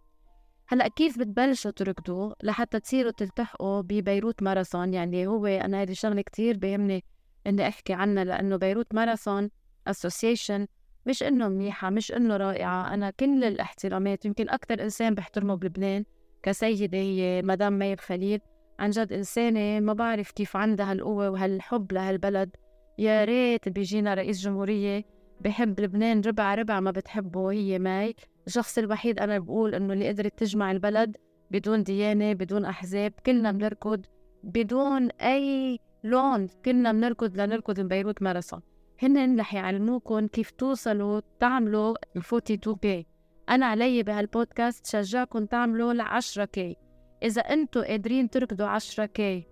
هلأ 0.67 0.87
كيف 0.87 1.19
بتبلشوا 1.19 1.71
تركضوا 1.71 2.33
لحتى 2.43 2.79
تصيروا 2.79 3.11
تلتحقوا 3.11 3.81
ببيروت 3.81 4.43
ماراثون 4.43 4.93
يعني 4.93 5.27
هو 5.27 5.45
أنا 5.45 5.81
هذه 5.81 5.91
الشغله 5.91 6.21
كثير 6.21 6.57
بيهمني 6.57 7.03
إني 7.47 7.67
أحكي 7.67 7.93
عنها 7.93 8.23
لأنه 8.23 8.55
بيروت 8.55 8.93
ماراثون 8.93 9.49
Association 9.87 10.67
مش 11.05 11.23
إنه 11.23 11.47
منيحة 11.47 11.89
مش 11.89 12.11
إنه 12.11 12.37
رائعة. 12.37 12.93
أنا 12.93 13.09
كل 13.09 13.43
الاحترامات 13.43 14.25
يمكن 14.25 14.49
أكثر 14.49 14.83
إنسان 14.83 15.15
بحترمه 15.15 15.55
بلبنان 15.55 16.03
كسيدة 16.43 16.97
هي 16.97 17.41
مدام 17.41 17.79
مي 17.79 17.95
خليل. 17.95 18.39
عن 18.79 18.89
جد 18.89 19.13
إنسانة 19.13 19.79
ما 19.79 19.93
بعرف 19.93 20.31
كيف 20.31 20.55
عندها 20.55 20.91
هالقوه 20.91 21.29
وهالحب 21.29 21.91
لهالبلد. 21.91 22.55
يا 22.97 23.23
ريت 23.25 23.69
بيجينا 23.69 24.13
رئيس 24.13 24.41
جمهورية 24.41 25.03
بحب 25.41 25.79
لبنان 25.79 26.21
ربع 26.21 26.55
ربع 26.55 26.79
ما 26.79 26.91
بتحبه 26.91 27.51
هي 27.51 27.79
ماي 27.79 28.15
الشخص 28.47 28.77
الوحيد 28.77 29.19
أنا 29.19 29.39
بقول 29.39 29.75
إنه 29.75 29.93
اللي 29.93 30.07
قدرت 30.07 30.39
تجمع 30.39 30.71
البلد 30.71 31.17
بدون 31.51 31.83
ديانة 31.83 32.33
بدون 32.33 32.65
أحزاب 32.65 33.13
كلنا 33.25 33.51
بنركض 33.51 34.05
بدون 34.43 35.09
أي 35.11 35.79
لون 36.03 36.47
كلنا 36.65 36.91
بنركض 36.91 37.37
لنركض 37.37 37.79
ببيروت 37.79 38.21
ماراثون 38.21 38.61
هن 39.03 39.39
رح 39.39 39.53
يعلموكم 39.53 40.27
كيف 40.27 40.51
توصلوا 40.51 41.21
تعملوا 41.39 41.95
ال 42.15 42.21
42 42.21 42.75
K. 42.75 43.07
أنا 43.49 43.65
علي 43.65 44.03
بهالبودكاست 44.03 44.85
شجعكم 44.85 45.45
تعملوا 45.45 45.93
ل 45.93 46.01
10 46.01 46.45
K. 46.45 46.77
إذا 47.23 47.41
أنتم 47.41 47.81
قادرين 47.81 48.29
تركضوا 48.29 48.67
10 48.67 49.05
K. 49.05 49.47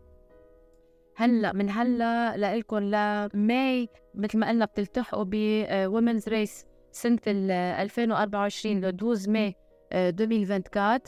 هلأ 1.15 1.53
من 1.53 1.70
هلأ 1.70 2.38
لإلكم 2.38 2.77
ل 2.77 3.05
May 3.05 3.89
مثل 4.15 4.38
ما 4.38 4.50
قلنا 4.50 4.65
بتلتحقوا 4.65 5.25
ب 5.27 5.40
Women's 5.40 6.29
Race 6.29 6.65
سنة 6.91 7.20
2024 7.27 8.82
ل 8.82 8.86
12 8.86 9.32
May 9.31 9.55
2024 9.94 11.00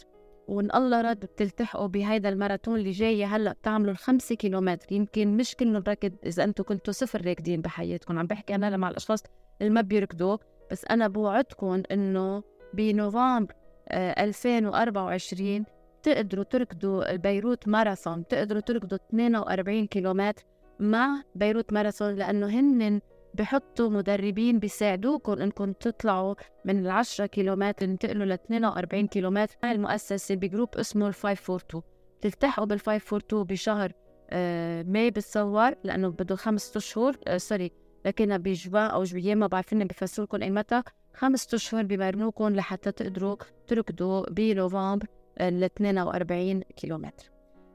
وإن 0.47 0.69
الله 0.75 1.01
راد 1.01 1.19
بتلتحقوا 1.19 1.87
بهيدا 1.87 2.29
الماراثون 2.29 2.79
اللي 2.79 2.91
جاي 2.91 3.25
هلأ 3.25 3.51
بتعملوا 3.51 3.91
الخمسة 3.91 4.35
كيلومتر. 4.35 4.93
يمكن 4.93 5.37
مش 5.37 5.55
كلهم 5.55 5.83
راكد 5.87 6.15
إذا 6.25 6.43
أنتم 6.43 6.63
كنتوا 6.63 6.93
صفر 6.93 7.25
راكدين 7.25 7.61
بحياتكم. 7.61 8.19
عم 8.19 8.27
بحكي 8.27 8.55
أنا 8.55 8.77
مع 8.77 8.89
الأشخاص 8.89 9.23
اللي 9.61 9.73
ما 9.73 9.81
بيركضوا 9.81 10.37
بس 10.71 10.85
أنا 10.85 11.07
بوعدكم 11.07 11.83
إنه 11.91 12.43
بنوفمبر 12.73 13.53
2024 13.91 15.65
تقدروا 16.03 16.43
تركضوا 16.43 17.15
بيروت 17.15 17.67
ماراثون. 17.67 18.27
تقدروا 18.27 18.61
تركضوا 18.61 18.97
42 19.09 19.87
كيلومتر 19.87 20.43
مع 20.79 21.23
بيروت 21.35 21.73
ماراثون 21.73 22.15
لأنه 22.15 22.47
هن 22.47 23.01
بحطوا 23.33 23.89
مدربين 23.89 24.59
بيساعدوكم 24.59 25.31
انكم 25.31 25.71
تطلعوا 25.71 26.35
من 26.65 26.79
ال 26.79 26.89
10 26.91 27.25
كيلومتر 27.25 27.71
تنتقلوا 27.71 28.25
ل 28.25 28.31
42 28.31 29.07
كيلومتر. 29.07 29.55
مع 29.63 29.71
المؤسسة 29.71 30.35
ب 30.35 30.42
group 30.42 30.75
اسمه 30.75 31.07
ال 31.07 31.13
542 31.13 31.83
تلتحقوا 32.21 32.65
بال 32.65 32.79
542 32.79 33.43
بشهر 33.43 33.91
آه 34.29 34.83
May 34.83 35.11
بتصور 35.11 35.75
لأنه 35.83 36.09
بده 36.09 36.35
خمسة 36.35 36.77
أشهر 36.77 37.15
آه 37.27 37.37
sorry 37.37 37.71
لكن 38.05 38.37
بجوا 38.37 38.79
أو 38.79 39.03
جوية 39.03 39.35
ما 39.35 39.47
بعرف 39.47 39.73
إني 39.73 39.85
بفسر 39.85 40.23
لكم 40.23 40.41
أي 40.41 40.49
متى. 40.49 40.81
خمسة 41.13 41.55
أشهر 41.55 41.83
بمرنوكم 41.83 42.55
لحتى 42.55 42.91
تقدروا 42.91 43.35
تركضوا 43.67 44.29
بنوفمبر 44.29 45.07
ال 45.41 45.63
42 45.63 46.61
كيلومتر. 46.61 47.30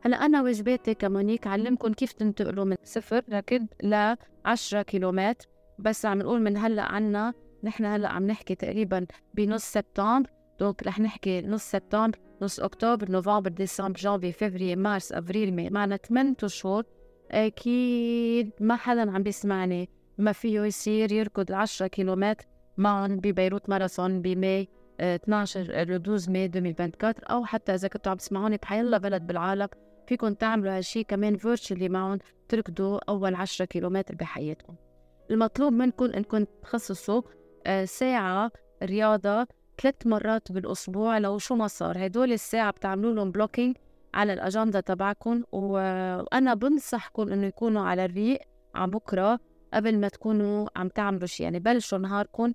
هلا 0.07 0.17
أنا 0.17 0.43
واجباتي 0.43 0.95
ك 0.95 1.01
Monique 1.01 1.47
علمكم 1.47 1.93
كيف 1.93 2.13
تنتقلوا 2.13 2.65
من 2.65 2.77
صفر 2.85 3.23
ركض 3.33 3.67
ل 3.83 4.15
10 4.45 4.83
كيلومتر. 4.83 5.47
بس 5.79 6.07
عم 6.07 6.19
نقول 6.19 6.43
من 6.43 6.57
هلا 6.57 6.83
عنا 6.83 7.35
نحن 7.65 7.85
هلا 7.85 8.09
عم 8.09 8.27
نحكي 8.27 8.55
تقريبا 8.55 9.07
بنص 9.35 9.65
سبتمبر. 9.65 10.31
donc 10.61 10.87
رح 10.87 11.01
نحكي 11.01 11.43
نص 11.43 11.71
سبتمبر 11.71 12.19
نص 12.43 12.61
أكتوبر 12.61 13.11
نوفمبر 13.11 13.51
ديسمبر 13.51 13.99
جانفي 13.99 14.33
فبراير 14.33 14.79
مارس 14.79 15.13
avril 15.13 15.55
May 15.55 15.71
معنا 15.71 15.97
8 15.97 16.35
أشهر. 16.43 16.85
أكيد 17.31 18.51
ما 18.61 18.77
حدا 18.77 19.11
عم 19.11 19.23
بيسمعني. 19.23 19.89
ما 20.19 20.33
فيه 20.33 20.61
يصير 20.61 21.13
يركض 21.13 21.53
10 21.53 21.87
كيلومتر 21.87 22.45
معهم 22.77 23.17
ببيروت 23.17 23.69
ماراثون 23.69 24.23
ب 24.23 24.34
May 24.34 24.69
12 25.01 25.83
12 25.83 26.31
May 26.31 26.45
2024 26.45 27.15
أو 27.25 27.45
حتى 27.45 27.75
إذا 27.75 27.89
كنتوا 27.89 28.13
عم 28.13 28.19
تسمعوني 28.19 28.57
بحيالله 28.57 28.99
بلد 28.99 29.27
بالعالم. 29.27 29.69
فيكم 30.07 30.35
تعملوا 30.35 30.77
هالشي 30.77 31.05
كمان 31.05 31.37
virtually 31.37 31.89
معهم 31.89 32.19
تركضوا 32.49 32.99
أول 33.09 33.35
10 33.35 33.65
كيلومتر 33.65 34.15
بحياتكم. 34.15 34.75
المطلوب 35.31 35.73
منكم 35.73 36.05
إنكم 36.05 36.45
تخصصوا 36.63 37.23
آه، 37.67 37.85
ساعة 37.85 38.51
رياضة 38.83 39.47
ثلاث 39.83 40.07
مرات 40.07 40.53
بالأسبوع 40.53 41.19
لو 41.19 41.39
شو 41.39 41.55
ما 41.55 41.67
صار. 41.67 42.07
هدول 42.07 42.33
الساعة 42.33 42.71
بتعملوا 42.71 43.15
لهم 43.15 43.31
blocking 43.31 43.77
على 44.15 44.33
الأجندة 44.33 44.81
تبعكم 44.81 45.43
وأنا 45.53 46.55
بنصحكم 46.55 47.33
إنه 47.33 47.47
يكونوا 47.47 47.83
على 47.83 48.05
الريق 48.05 48.39
على 48.75 48.91
بكرة 48.91 49.41
قبل 49.75 49.99
ما 49.99 50.09
تكونوا 50.09 50.69
عم 50.77 50.89
تعملوا 50.89 51.27
شيء 51.27 51.45
يعني 51.45 51.59
بلشوا 51.59 51.99
نهاركم 51.99 52.53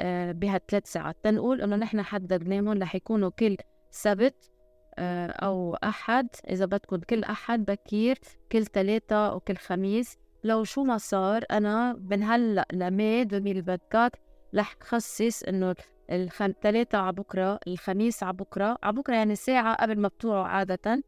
آه، 0.00 0.32
بهالثلاث 0.32 0.92
ساعات. 0.92 1.16
تنقول 1.22 1.62
إنه 1.62 1.76
نحن 1.76 2.02
حددناهم 2.02 2.82
رح 2.82 2.94
يكونوا 2.94 3.30
كل 3.30 3.56
سبت 3.90 4.50
آه، 4.98 5.26
أو 5.26 5.74
أحد 5.74 6.28
إذا 6.50 6.64
بدكم 6.64 6.96
كل 6.96 7.24
أحد 7.24 7.64
بكير 7.64 8.18
كل 8.52 8.66
ثلاثة 8.66 9.34
وكل 9.34 9.56
خميس. 9.56 10.18
لو 10.44 10.64
شو 10.64 10.84
ما 10.84 10.98
صار 10.98 11.44
أنا 11.50 11.92
من 11.92 12.22
هلأ 12.22 12.66
لمي 12.72 13.22
2024 13.22 14.10
رح 14.54 14.76
خصص 14.80 15.42
إنه 15.42 15.74
الخم... 16.10 16.52
ثلاثة 16.62 16.98
على 16.98 17.12
بكرة 17.12 17.60
الخميس 17.66 18.22
على 18.22 18.32
بكرة. 18.32 18.78
على 18.82 18.96
بكرة 18.96 19.14
يعني 19.14 19.34
ساعة 19.36 19.74
قبل 19.74 20.00
ما 20.00 20.08
بتوعوا 20.08 20.44
عادة 20.44 21.02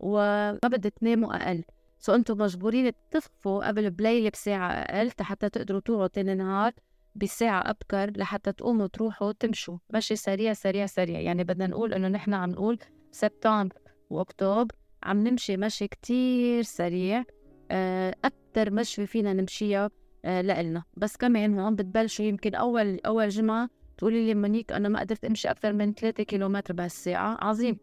وما 0.00 0.58
بدي 0.64 0.90
تناموا 0.90 1.36
أقل. 1.36 1.64
سو 1.98 2.14
أنتم 2.14 2.38
مجبورين 2.38 2.92
تخفوا 3.10 3.68
قبل 3.68 3.90
بليلة 3.90 4.30
بساعة 4.30 4.70
أقل 4.70 5.10
حتى 5.20 5.48
تقدروا 5.48 5.80
توعوا 5.80 6.06
تاني 6.06 6.34
نهار 6.34 6.72
بساعة 7.14 7.70
أبكر 7.70 8.10
لحتى 8.16 8.52
تقوموا 8.52 8.86
تروحوا 8.86 9.32
تمشوا. 9.32 9.78
مشي 9.94 10.16
سريع 10.16 10.52
سريع 10.52 10.86
سريع. 10.86 11.20
يعني 11.20 11.44
بدنا 11.44 11.66
نقول 11.66 11.94
إنه 11.94 12.08
نحن 12.08 12.34
عم 12.34 12.50
نقول 12.50 12.78
سبتمبر 13.10 13.76
وأكتوبر 14.10 14.74
عم 15.02 15.26
نمشي 15.26 15.56
مشي 15.56 15.88
كتير 15.88 16.62
سريع. 16.62 17.24
آه، 17.70 18.14
أكتر 18.24 18.70
مشي 18.70 19.06
فينا 19.06 19.32
نمشيها 19.32 19.90
آه، 20.24 20.40
لإلنا. 20.40 20.82
بس 20.96 21.16
كمان 21.16 21.58
هون 21.58 21.76
بتبلشوا 21.76 22.24
يمكن 22.24 22.54
أول 22.54 23.00
أول 23.06 23.28
جمعة 23.28 23.68
تقولي 23.98 24.26
لي 24.26 24.34
منيك 24.34 24.72
أنا 24.72 24.88
ما 24.88 25.00
قدرت 25.00 25.24
أمشي 25.24 25.50
أكثر 25.50 25.72
من 25.72 25.94
3 25.94 26.22
كيلومتر 26.22 26.74
بهالساعة. 26.74 27.38
عظيم. 27.40 27.78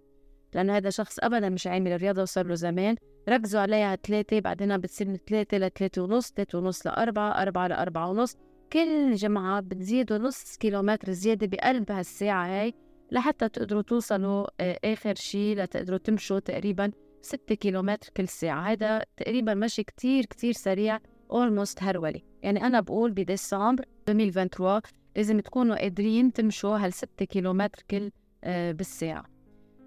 لأنه 0.54 0.78
هذا 0.78 0.90
شخص 0.90 1.20
أبدا 1.20 1.50
مش 1.50 1.68
عامل 1.68 2.02
رياضة 2.02 2.22
وصار 2.22 2.46
له 2.48 2.56
زمان. 2.56 2.96
ركزوا 3.30 3.62
عليها 3.62 3.96
ثلاثة 3.96 4.40
بعدين 4.40 4.78
بتصير 4.78 5.08
من 5.08 5.18
ثلاثة 5.28 5.58
لثلاثة 5.58 6.02
ونص 6.02 6.32
ثلاثة 6.32 6.58
ونص 6.58 6.88
لأربعة 6.88 7.42
أربعة 7.42 7.68
لأربعة 7.68 8.10
ونص. 8.10 8.36
كل 8.74 9.14
جمعة 9.16 9.60
بتزيدوا 9.62 10.18
نص 10.18 10.58
كيلومتر 10.58 11.12
زيادة 11.12 11.48
بقلب 11.48 11.92
هالساعة 11.92 12.48
هاي. 12.48 12.74
لحتى 13.12 13.50
تقدروا 13.50 13.82
توصلوا 13.82 14.48
آه، 14.60 14.80
آخر 14.84 15.16
شي 15.16 15.56
لتقدروا 15.56 15.98
تمشوا 15.98 16.40
تقريبا 16.40 16.92
ستة 17.22 17.56
كيلومتر 17.56 18.10
كل 18.18 18.28
ساعة. 18.28 18.72
هذا 18.72 19.04
تقريبا 19.18 19.54
مشي 19.54 19.84
كتير 19.84 20.26
كتير 20.26 20.54
سريع 20.54 21.00
اولموست 21.32 21.84
هرولي. 21.84 22.24
يعني 22.44 22.66
أنا 22.66 22.80
بقول 22.80 23.12
بديسمبر 23.12 23.86
2023 24.10 24.82
لازم 25.16 25.40
تكونوا 25.40 25.76
قادرين 25.76 26.34
تمشوا 26.34 26.78
هالستة 26.78 27.26
كيلومتر 27.26 27.84
كل 27.92 28.12
آه، 28.44 28.72
بالساعة. 28.72 29.26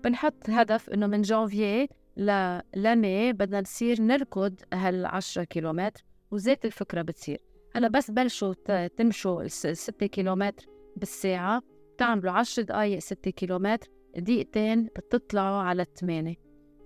بنحط 0.04 0.50
هدف 0.50 0.90
إنه 0.90 1.06
من 1.06 1.22
جانفيي 1.22 1.88
لمي 2.76 3.32
بدنا 3.32 3.60
نصير 3.60 4.02
نركض 4.02 4.54
هالعشرة 4.72 5.44
كيلومتر 5.44 6.04
وزيت 6.30 6.64
الفكرة 6.64 7.02
بتصير. 7.02 7.40
هلأ 7.74 7.88
بس 7.88 8.10
بلشوا 8.10 8.54
تمشوا 8.86 9.42
الستة 9.42 10.06
كيلومتر 10.06 10.66
بالساعة. 10.96 11.62
بتعملوا 12.00 12.32
عشر 12.32 12.62
دقايق 12.62 12.98
ستة 12.98 13.30
كيلومتر 13.30 13.88
دقيقتين 14.16 14.84
بتطلعوا 14.84 15.62
على 15.62 15.82
الثمانية 15.82 16.34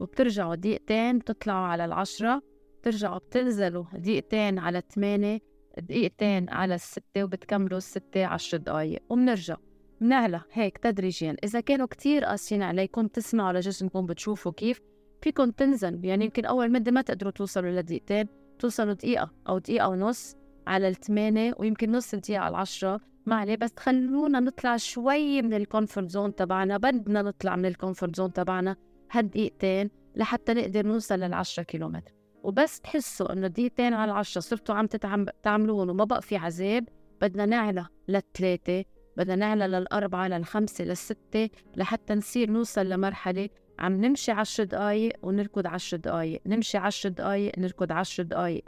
وبترجعوا 0.00 0.54
دقيقتين 0.54 1.18
بتطلعوا 1.18 1.66
على 1.66 1.84
العشرة 1.84 2.42
بترجعوا 2.80 3.18
بتنزلوا 3.18 3.84
دقيقتين 3.94 4.58
على 4.58 4.78
الثمانية 4.78 5.38
دقيقتين 5.78 6.48
على 6.48 6.74
الستة 6.74 7.24
وبتكملوا 7.24 7.78
الستة 7.78 8.26
عشر 8.26 8.56
دقايق 8.56 9.02
وبنرجع. 9.08 9.56
بنعلى 10.00 10.40
هيك 10.52 10.78
تدريجيا. 10.78 11.36
إذا 11.44 11.60
كانوا 11.60 11.86
كتير 11.86 12.24
قاسيين 12.24 12.62
عليكم 12.62 13.06
تسمعوا 13.06 13.52
لجسمكم 13.52 14.06
بتشوفوا 14.06 14.52
كيف 14.52 14.80
فيكم 15.22 15.50
تنزلوا 15.50 16.00
يعني 16.02 16.24
يمكن 16.24 16.44
أول 16.44 16.72
مدة 16.72 16.92
ما 16.92 17.02
تقدروا 17.02 17.32
توصلوا 17.32 17.70
لدقيقتين 17.70 18.26
توصلوا 18.58 18.92
دقيقة 18.92 19.30
أو 19.48 19.58
دقيقة 19.58 19.88
ونص 19.88 20.36
على 20.66 20.88
الثمانية 20.88 21.54
ويمكن 21.58 21.92
نص 21.92 22.14
دقيقة 22.14 22.40
على 22.40 22.50
العشرة. 22.50 23.13
ما 23.26 23.36
عليه 23.36 23.56
بس 23.56 23.72
خلونا 23.78 24.40
نطلع 24.40 24.76
شوي 24.76 25.42
من 25.42 25.54
ال 25.54 25.61
comfort 25.61 26.10
zone 26.10 26.34
تبعنا. 26.34 26.76
بدنا 26.76 27.22
نطلع 27.22 27.56
من 27.56 27.66
ال 27.66 27.72
comfort 27.72 28.16
zone 28.16 28.32
تبعنا 28.32 28.76
هالدقيقتين 29.10 29.90
لحتى 30.16 30.54
نقدر 30.54 30.86
نوصل 30.86 31.14
للعشرة 31.14 31.62
كيلومتر. 31.62 32.12
وبس 32.42 32.80
تحسوا 32.80 33.32
إنه 33.32 33.46
دقيقتين 33.46 33.94
على 33.94 34.12
العشرة 34.12 34.40
صرتوا 34.40 34.74
عم 34.74 35.26
تعملون 35.42 35.90
وما 35.90 36.04
بقى 36.04 36.22
في 36.22 36.36
عذاب. 36.36 36.88
بدنا 37.20 37.46
نعلى 37.46 37.86
للثلاثة 38.08 38.84
بدنا 39.16 39.36
نعلى 39.36 39.66
للأربعة 39.66 40.28
للخمسة 40.28 40.84
للستة 40.84 41.50
لحتى 41.76 42.14
نصير 42.14 42.50
نوصل 42.50 42.88
لمرحلة 42.88 43.48
عم 43.78 44.04
نمشي 44.04 44.32
عشر 44.32 44.64
دقايق 44.64 45.12
ونركض 45.22 45.66
عشر 45.66 45.96
دقايق. 45.96 46.42
نمشي 46.46 46.78
عشر 46.78 47.08
دقايق 47.08 47.58
نركض 47.58 47.92
عشر 47.92 48.22
دقايق. 48.22 48.64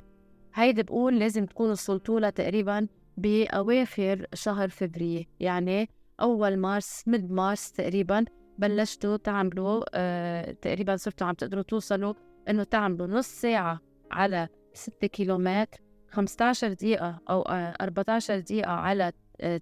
هيدي 0.54 0.82
بقول 0.82 1.18
لازم 1.18 1.46
تكونوا 1.46 1.72
وصلتوا 1.72 2.30
تقريبا 2.30 2.86
بأواخر 3.16 4.26
شهر 4.34 4.68
فبراير 4.68 5.28
يعني 5.40 5.88
أول 6.20 6.56
مارس 6.56 7.04
مد 7.06 7.30
مارس 7.30 7.72
تقريبا 7.72 8.24
بلشتوا 8.58 9.16
تعملوا 9.16 9.84
آه 9.94 10.52
تقريبا 10.52 10.96
صرتوا 10.96 11.26
عم 11.26 11.34
تقدروا 11.34 11.62
توصلوا 11.62 12.14
إنه 12.48 12.64
تعملوا 12.64 13.06
نص 13.06 13.26
ساعة 13.26 13.80
على 14.10 14.48
ستة 14.72 15.06
كيلومتر 15.06 15.80
15 16.10 16.72
دقيقة 16.72 17.20
أو 17.30 17.42
14 17.42 18.34
آه، 18.34 18.38
دقيقة 18.38 18.70
على 18.70 19.12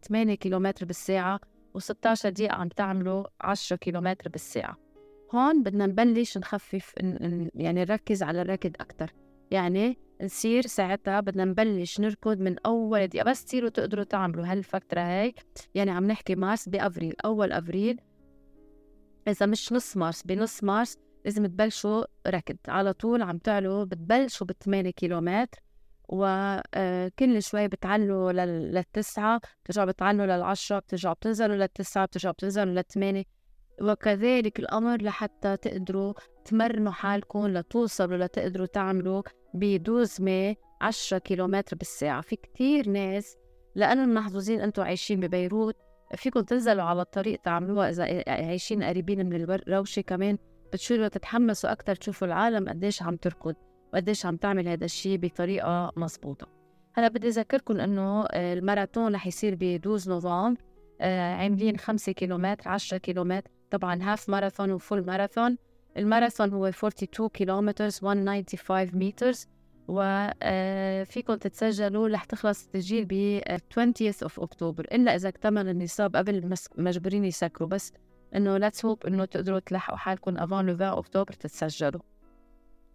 8 0.08 0.32
آه، 0.32 0.34
كيلومتر 0.36 0.86
بالساعة 0.86 1.40
و16 1.78 2.26
دقيقة 2.26 2.54
عم 2.54 2.68
تعملوا 2.68 3.24
10 3.40 3.76
كيلومتر 3.76 4.28
بالساعة. 4.28 4.76
هون 5.34 5.62
بدنا 5.62 5.86
نبلش 5.86 6.38
نخفف 6.38 6.94
يعني 7.54 7.84
نركز 7.84 8.22
على 8.22 8.42
الركض 8.42 8.72
أكتر. 8.80 9.14
يعني 9.50 9.98
نصير 10.22 10.66
ساعتها 10.66 11.20
بدنا 11.20 11.44
نبلش 11.44 12.00
نركض 12.00 12.40
من 12.40 12.56
أول 12.66 13.06
دقيقة 13.06 13.24
بس 13.30 13.44
تصيروا 13.44 13.68
تقدروا 13.68 14.04
تعملوا 14.04 14.46
هالفترة 14.46 15.00
هاي. 15.00 15.34
يعني 15.74 15.90
عم 15.90 16.04
نحكي 16.06 16.34
مارس 16.34 16.68
بأفريل 16.68 17.14
أول 17.24 17.52
أفريل 17.52 18.00
إذا 19.28 19.46
مش 19.46 19.72
نص 19.72 19.96
مارس 19.96 20.22
بنص 20.22 20.64
مارس 20.64 20.98
لازم 21.24 21.46
تبلشوا 21.46 22.04
ركض. 22.26 22.56
على 22.68 22.92
طول 22.92 23.22
عم 23.22 23.38
تعلوا 23.38 23.84
بتبلشوا 23.84 24.46
بالثمانية 24.46 24.90
كيلومتر 24.90 25.60
وكل 26.08 27.36
آه، 27.36 27.38
شوي 27.38 27.68
بتعلوا 27.68 28.32
للتسعة 28.32 29.40
بترجعوا 29.64 29.86
بتعلوا 29.86 30.26
للعشرة 30.26 30.78
بترجعوا 30.78 31.14
بتنزلوا 31.14 31.56
للتسعة 31.56 32.06
بترجعوا 32.06 32.32
بتنزلوا 32.34 32.74
للثمانية. 32.74 33.24
وكذلك 33.82 34.58
الأمر 34.58 35.02
لحتى 35.02 35.56
تقدروا 35.56 36.14
تمرنوا 36.44 36.92
حالكم 36.92 37.46
لتوصلوا 37.46 38.16
لتقدروا 38.16 38.66
تعملوا 38.66 39.22
بدوز 39.54 40.20
ما 40.20 40.54
10 40.80 41.18
كيلومتر 41.18 41.76
بالساعة. 41.76 42.20
في 42.20 42.36
كتير 42.36 42.88
ناس 42.88 43.36
لأنهم 43.74 44.14
محظوظين 44.14 44.60
أنتم 44.60 44.82
عايشين 44.82 45.20
ببيروت 45.20 45.76
فيكم 46.16 46.40
تنزلوا 46.40 46.82
على 46.82 47.02
الطريق 47.02 47.40
تعملوها 47.40 47.90
إذا 47.90 48.24
عايشين 48.28 48.82
قريبين 48.82 49.26
من 49.26 49.34
الروشة 49.34 50.00
كمان 50.02 50.38
بتصيروا 50.72 51.08
تتحمسوا 51.08 51.72
أكتر 51.72 51.94
تشوفوا 51.94 52.26
العالم 52.26 52.68
قديش 52.68 53.02
عم 53.02 53.16
تركض 53.16 53.54
وقديش 53.92 54.26
عم 54.26 54.36
تعمل 54.36 54.68
هذا 54.68 54.84
الشيء 54.84 55.18
بطريقة 55.18 55.92
مزبوطة 55.96 56.48
هلا 56.94 57.08
بدي 57.08 57.28
أذكركم 57.28 57.80
إنه 57.80 58.24
الماراثون 58.24 59.14
رح 59.14 59.26
يصير 59.26 59.54
ب 59.54 59.62
12 59.62 60.10
نوفمبر 60.10 60.60
آه، 61.00 61.34
عاملين 61.34 61.76
5 61.76 62.12
كيلومتر 62.12 62.68
10 62.68 62.98
كيلومتر 62.98 63.50
طبعا 63.70 64.02
هاف 64.02 64.28
ماراثون 64.28 64.70
وفول 64.70 65.06
ماراثون 65.06 65.56
الماراثون 65.96 66.52
هو 66.52 66.66
42 66.66 67.28
كيلومتر 67.28 67.90
195 68.02 68.90
متر 68.94 69.32
وفيكم 69.88 71.34
تتسجلوا 71.34 72.08
رح 72.08 72.24
تخلص 72.24 72.64
التسجيل 72.64 73.04
ب 73.04 73.40
20 73.72 73.92
of 74.22 74.40
October 74.40 74.84
إلا 74.92 75.14
إذا 75.14 75.28
اكتمل 75.28 75.68
النصاب 75.68 76.16
قبل 76.16 76.54
مجبورين 76.78 77.24
يسكروا. 77.24 77.68
بس 77.68 77.92
إنه 78.36 78.56
let's 78.56 78.84
hope 78.84 79.06
إنه 79.06 79.24
تقدروا 79.24 79.58
تلحقوا 79.58 79.96
حالكم 79.98 80.38
avant 80.38 80.66
le 80.66 80.74
20 80.74 80.98
اكتوبر 80.98 81.32
تتسجلوا. 81.32 82.00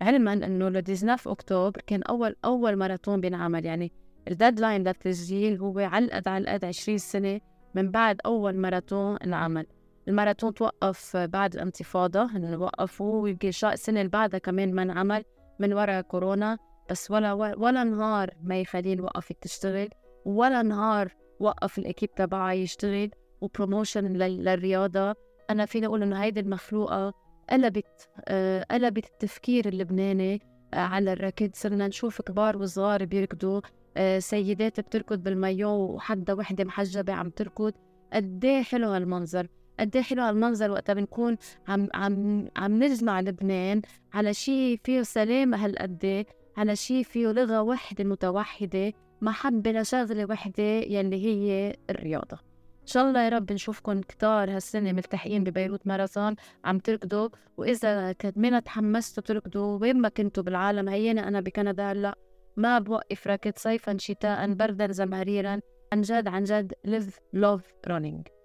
علما 0.01 0.33
إنه 0.33 0.69
le 0.69 0.81
19 0.81 1.31
اكتوبر 1.31 1.81
كان 1.87 2.03
اول 2.03 2.35
أول 2.45 2.75
ماراثون 2.75 3.21
بينعمل. 3.21 3.65
يعني 3.65 3.91
ال 4.27 4.33
deadline 4.33 4.83
للتسجيل 4.83 5.59
هو 5.59 5.79
على 5.79 6.05
القد 6.05 6.27
على 6.27 6.43
القد 6.43 6.65
20 6.65 6.97
سنة 6.97 7.41
من 7.75 7.91
بعد 7.91 8.21
أول 8.25 8.55
ماراثون 8.55 9.17
انعمل. 9.17 9.65
الماراثون 10.09 10.53
توقف 10.53 11.17
بعد 11.17 11.53
الانتفاضة 11.53 12.23
هن 12.23 12.55
وقفوا 12.55 13.21
ويمكن 13.21 13.47
السنة 13.47 13.99
اللي 13.99 14.09
بعدها 14.09 14.39
كمان 14.39 14.73
ما 14.73 14.81
انعمل 14.81 15.23
من 15.59 15.73
وراء 15.73 16.01
كورونا. 16.01 16.57
بس 16.89 17.11
ولا 17.11 17.33
ولا 17.33 17.83
نهار 17.83 18.29
مي 18.43 18.63
خليل 18.63 19.01
وقفت 19.01 19.43
تشتغل 19.43 19.89
ولا 20.25 20.61
نهار 20.61 21.15
وقف 21.39 21.77
ال 21.77 21.83
équipe 21.83 22.15
تبعها 22.15 22.53
يشتغل 22.53 23.11
و 23.41 23.48
promotion 23.48 24.05
للرياضة. 24.13 25.15
أنا 25.49 25.65
فيني 25.65 25.85
أقول 25.85 26.03
إنه 26.03 26.23
هيدي 26.23 26.39
المخلوقة 26.39 27.13
قلبت 27.49 28.09
آه 28.27 28.63
قلبت 28.71 29.05
التفكير 29.05 29.67
اللبناني 29.67 30.41
آه 30.73 30.77
على 30.77 31.13
الركض 31.13 31.49
صرنا 31.53 31.87
نشوف 31.87 32.21
كبار 32.21 32.57
وصغار 32.57 33.05
بيركضوا 33.05 33.61
آه 33.97 34.19
سيدات 34.19 34.79
بتركض 34.79 35.23
بالمايو 35.23 35.69
وحدا 35.69 36.33
وحدة 36.33 36.63
محجبة 36.63 37.13
عم 37.13 37.29
تركض. 37.29 37.73
قد 38.13 38.45
إيه 38.45 38.63
حلو 38.63 38.89
هالمنظر. 38.89 39.47
قد 39.79 39.95
إيه 39.95 40.03
حلو 40.03 40.21
هالمنظر 40.21 40.71
وقتها 40.71 40.93
بنكون 40.93 41.37
عم 41.67 41.87
عم 41.93 42.47
عم 42.57 42.83
نجمع 42.83 43.21
لبنان 43.21 43.81
على 44.13 44.33
شيء 44.33 44.79
فيه 44.83 45.01
سلامة 45.01 45.65
هالقد 45.65 46.25
على 46.57 46.75
شيء 46.75 47.03
فيه 47.03 47.27
لغة 47.27 47.61
وحدة 47.61 48.03
متوحدة 48.03 48.93
محبة 49.21 49.71
لشغلة 49.71 50.25
وحدة 50.29 50.63
يلي 50.63 51.25
هي 51.25 51.75
الرياضة. 51.89 52.37
إن 52.81 52.87
شاء 52.93 53.07
الله 53.07 53.23
يا 53.23 53.29
رب 53.29 53.51
نشوفكم 53.51 54.01
كتار 54.01 54.55
هالسنة 54.55 54.91
ملتحقين 54.91 55.43
ببيروت 55.43 55.87
ماراثون 55.87 56.35
عم 56.65 56.79
تركضوا 56.79 57.29
وإذا 57.57 58.11
كمان 58.11 58.63
تحمستوا 58.63 59.23
تركضوا؟ 59.23 59.79
وين 59.81 60.01
ما 60.01 60.09
كنتوا 60.09 60.43
بالعالم 60.43 60.89
هينا 60.89 61.27
أنا 61.27 61.41
بكندا 61.41 61.91
هلأ. 61.91 62.15
ما 62.57 62.79
بوقف 62.79 63.27
ركض 63.27 63.53
صيفا 63.55 63.97
شتاء 63.99 64.53
بردا 64.53 64.91
زمهريرا 64.91 65.59
عن 65.93 66.01
جد 66.01 66.27
عن 66.27 66.43
جد 66.43 66.73
live 66.87 67.39
love 67.39 67.91
running. 67.91 68.38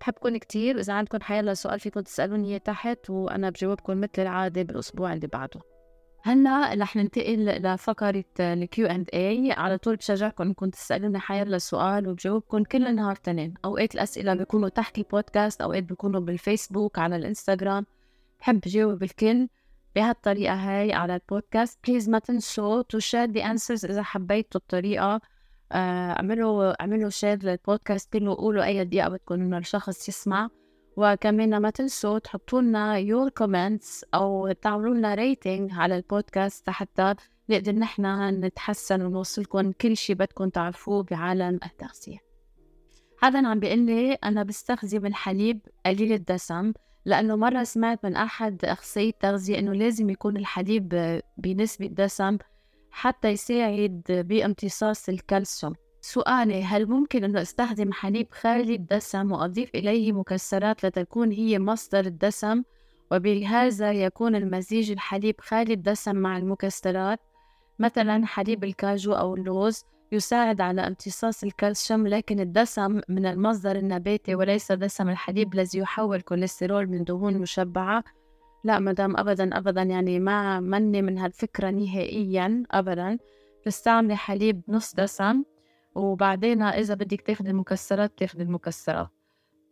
بحبكم 0.00 0.36
كتير 0.36 0.76
وإذا 0.76 0.92
عندكم 0.92 1.20
حيلا 1.20 1.54
سؤال 1.54 1.80
فيكم 1.80 2.00
تسألوني 2.00 2.48
إياه 2.48 2.58
تحت 2.58 3.10
وأنا 3.10 3.50
بجاوبكم 3.50 4.00
مثل 4.00 4.10
العادة 4.18 4.62
بالأسبوع 4.62 5.12
اللي 5.12 5.26
بعده. 5.26 5.60
هلأ 6.22 6.74
رح 6.74 6.96
ننتقل 6.96 7.44
لفقرة 7.44 8.24
ال 8.40 8.63
Q 8.63 8.86
and 8.86 9.10
A 9.14 9.52
على 9.52 9.78
طول 9.78 9.96
بشجعكم 9.96 10.44
إنكم 10.44 10.70
تسألوني 10.70 11.18
حيلا 11.18 11.58
سؤال 11.58 12.08
وبجاوبكم 12.08 12.64
كل 12.64 12.94
نهار 12.94 13.16
تنين. 13.16 13.54
أوقات 13.64 13.94
الأسئلة 13.94 14.34
بيكونوا 14.34 14.68
تحت 14.68 14.98
البودكاست 14.98 15.60
أوقات 15.60 15.82
بيكونوا 15.82 16.20
بالفيسبوك 16.20 16.98
على 16.98 17.16
الإنستغرام. 17.16 17.86
بحب 18.40 18.60
جاوب 18.60 19.02
الكل 19.02 19.48
بهالطريقة 19.96 20.54
هاي 20.54 20.92
على 20.92 21.14
البودكاست. 21.14 21.78
please 21.86 22.08
ما 22.08 22.18
تنسوا 22.18 22.82
to 22.82 22.98
share 22.98 23.30
the 23.30 23.40
answers 23.40 23.84
إذا 23.84 24.02
حبيتوا 24.02 24.60
الطريقة. 24.60 25.20
أعملوا 25.72 26.82
أعملوا 26.82 27.10
share 27.10 27.38
للبودكاست 27.42 28.12
كله 28.12 28.30
وقولوا 28.30 28.64
أي 28.64 28.84
دقيقة 28.84 29.08
بدكم 29.08 29.54
الشخص 29.54 30.08
يسمع. 30.08 30.48
وكمان 30.96 31.58
ما 31.58 31.70
تنسوا 31.70 32.18
تحطوا 32.18 32.60
لنا 32.60 32.98
your 32.98 33.28
comments 33.28 34.04
أو 34.14 34.52
تعملوا 34.52 34.94
لنا 34.94 35.14
rating 35.14 35.70
على 35.72 35.96
البودكاست 35.96 36.70
حتى 36.70 37.14
نقدر 37.50 37.72
نحن 37.72 38.06
نتحسن 38.44 39.02
ونوصلكم 39.02 39.72
كل 39.72 39.96
شيء 39.96 40.16
بدكم 40.16 40.48
تعرفوه 40.48 41.02
بعالم 41.02 41.60
التغذية. 41.64 42.18
هذا 43.22 43.48
عم 43.48 43.60
بيقول 43.60 43.78
لي 43.78 44.12
أنا 44.12 44.42
بستخدم 44.42 45.06
الحليب 45.06 45.60
قليل 45.86 46.12
الدسم 46.12 46.72
لأنه 47.04 47.36
مرة 47.36 47.62
سمعت 47.62 48.04
من 48.04 48.16
أحد 48.16 48.64
أخصائي 48.64 49.08
التغذية 49.08 49.58
إنه 49.58 49.72
لازم 49.72 50.10
يكون 50.10 50.36
الحليب 50.36 51.20
بنسبة 51.38 51.86
دسم 51.86 52.38
حتى 52.90 53.28
يساعد 53.28 54.02
بامتصاص 54.08 55.08
الكالسيوم. 55.08 55.74
سؤالي 56.00 56.64
هل 56.64 56.86
ممكن 56.86 57.24
أن 57.24 57.36
أستخدم 57.36 57.92
حليب 57.92 58.26
خالي 58.30 58.74
الدسم 58.74 59.32
وأضيف 59.32 59.70
إليه 59.74 60.12
مكسرات 60.12 60.84
لتكون 60.86 61.32
هي 61.32 61.58
مصدر 61.58 62.06
الدسم؟ 62.06 62.62
وبهذا 63.10 63.92
يكون 63.92 64.36
المزيج 64.36 64.90
الحليب 64.90 65.34
خالي 65.40 65.72
الدسم 65.72 66.16
مع 66.16 66.38
المكسرات؟ 66.38 67.20
مثلا 67.78 68.26
حليب 68.26 68.64
الكاجو 68.64 69.12
أو 69.12 69.34
اللوز 69.34 69.84
يساعد 70.12 70.60
على 70.60 70.86
امتصاص 70.86 71.44
الكالسيوم 71.44 72.06
لكن 72.06 72.40
الدسم 72.40 73.00
من 73.08 73.26
المصدر 73.26 73.76
النباتي 73.76 74.34
وليس 74.34 74.72
دسم 74.72 75.08
الحليب 75.08 75.54
الذي 75.54 75.78
يحول 75.78 76.20
كوليسترول 76.20 76.86
من 76.86 77.04
دهون 77.04 77.38
مشبعة. 77.38 78.04
لا 78.64 78.78
مدام 78.78 79.16
أبدا 79.16 79.58
أبدا. 79.58 79.82
يعني 79.82 80.20
ما 80.20 80.60
مني 80.60 81.02
من 81.02 81.18
هالفكرة 81.18 81.70
نهائيا 81.70 82.62
أبدا. 82.70 83.18
تستعملي 83.64 84.16
حليب 84.16 84.62
نص 84.68 84.94
دسم. 84.94 85.42
وبعدين 85.94 86.62
إذا 86.62 86.94
بدك 86.94 87.20
تاخدي 87.20 87.50
المكسرات 87.50 88.12
تاخدي 88.16 88.42
المكسرات. 88.42 89.08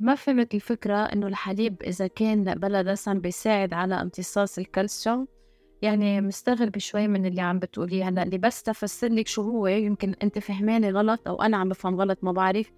ما 0.01 0.15
فهمت 0.15 0.55
الفكرة 0.55 0.97
إنه 0.97 1.27
الحليب 1.27 1.83
إذا 1.83 2.07
كان 2.07 2.45
بلا 2.55 2.83
دسم 2.83 3.21
بيساعد 3.21 3.73
على 3.73 3.95
امتصاص 3.95 4.59
الكالسيوم؟ 4.59 5.27
يعني 5.83 6.21
مستغربة 6.21 6.79
شوي 6.79 7.09
من 7.09 7.27
اللي 7.27 7.41
عم 7.41 7.59
بتقوليه 7.59 8.09
هلأ. 8.09 8.23
اللي 8.23 8.39
بس 8.39 8.63
تفسر 8.63 9.09
لك 9.09 9.27
شو 9.27 9.43
هو 9.43 9.67
يمكن 9.67 10.15
أنت 10.23 10.39
فهماني 10.39 10.91
غلط 10.91 11.29
أو 11.29 11.43
أنا 11.43 11.57
عم 11.57 11.69
بفهم 11.69 12.01
غلط 12.01 12.19
ما 12.23 12.33
بعرف. 12.33 12.73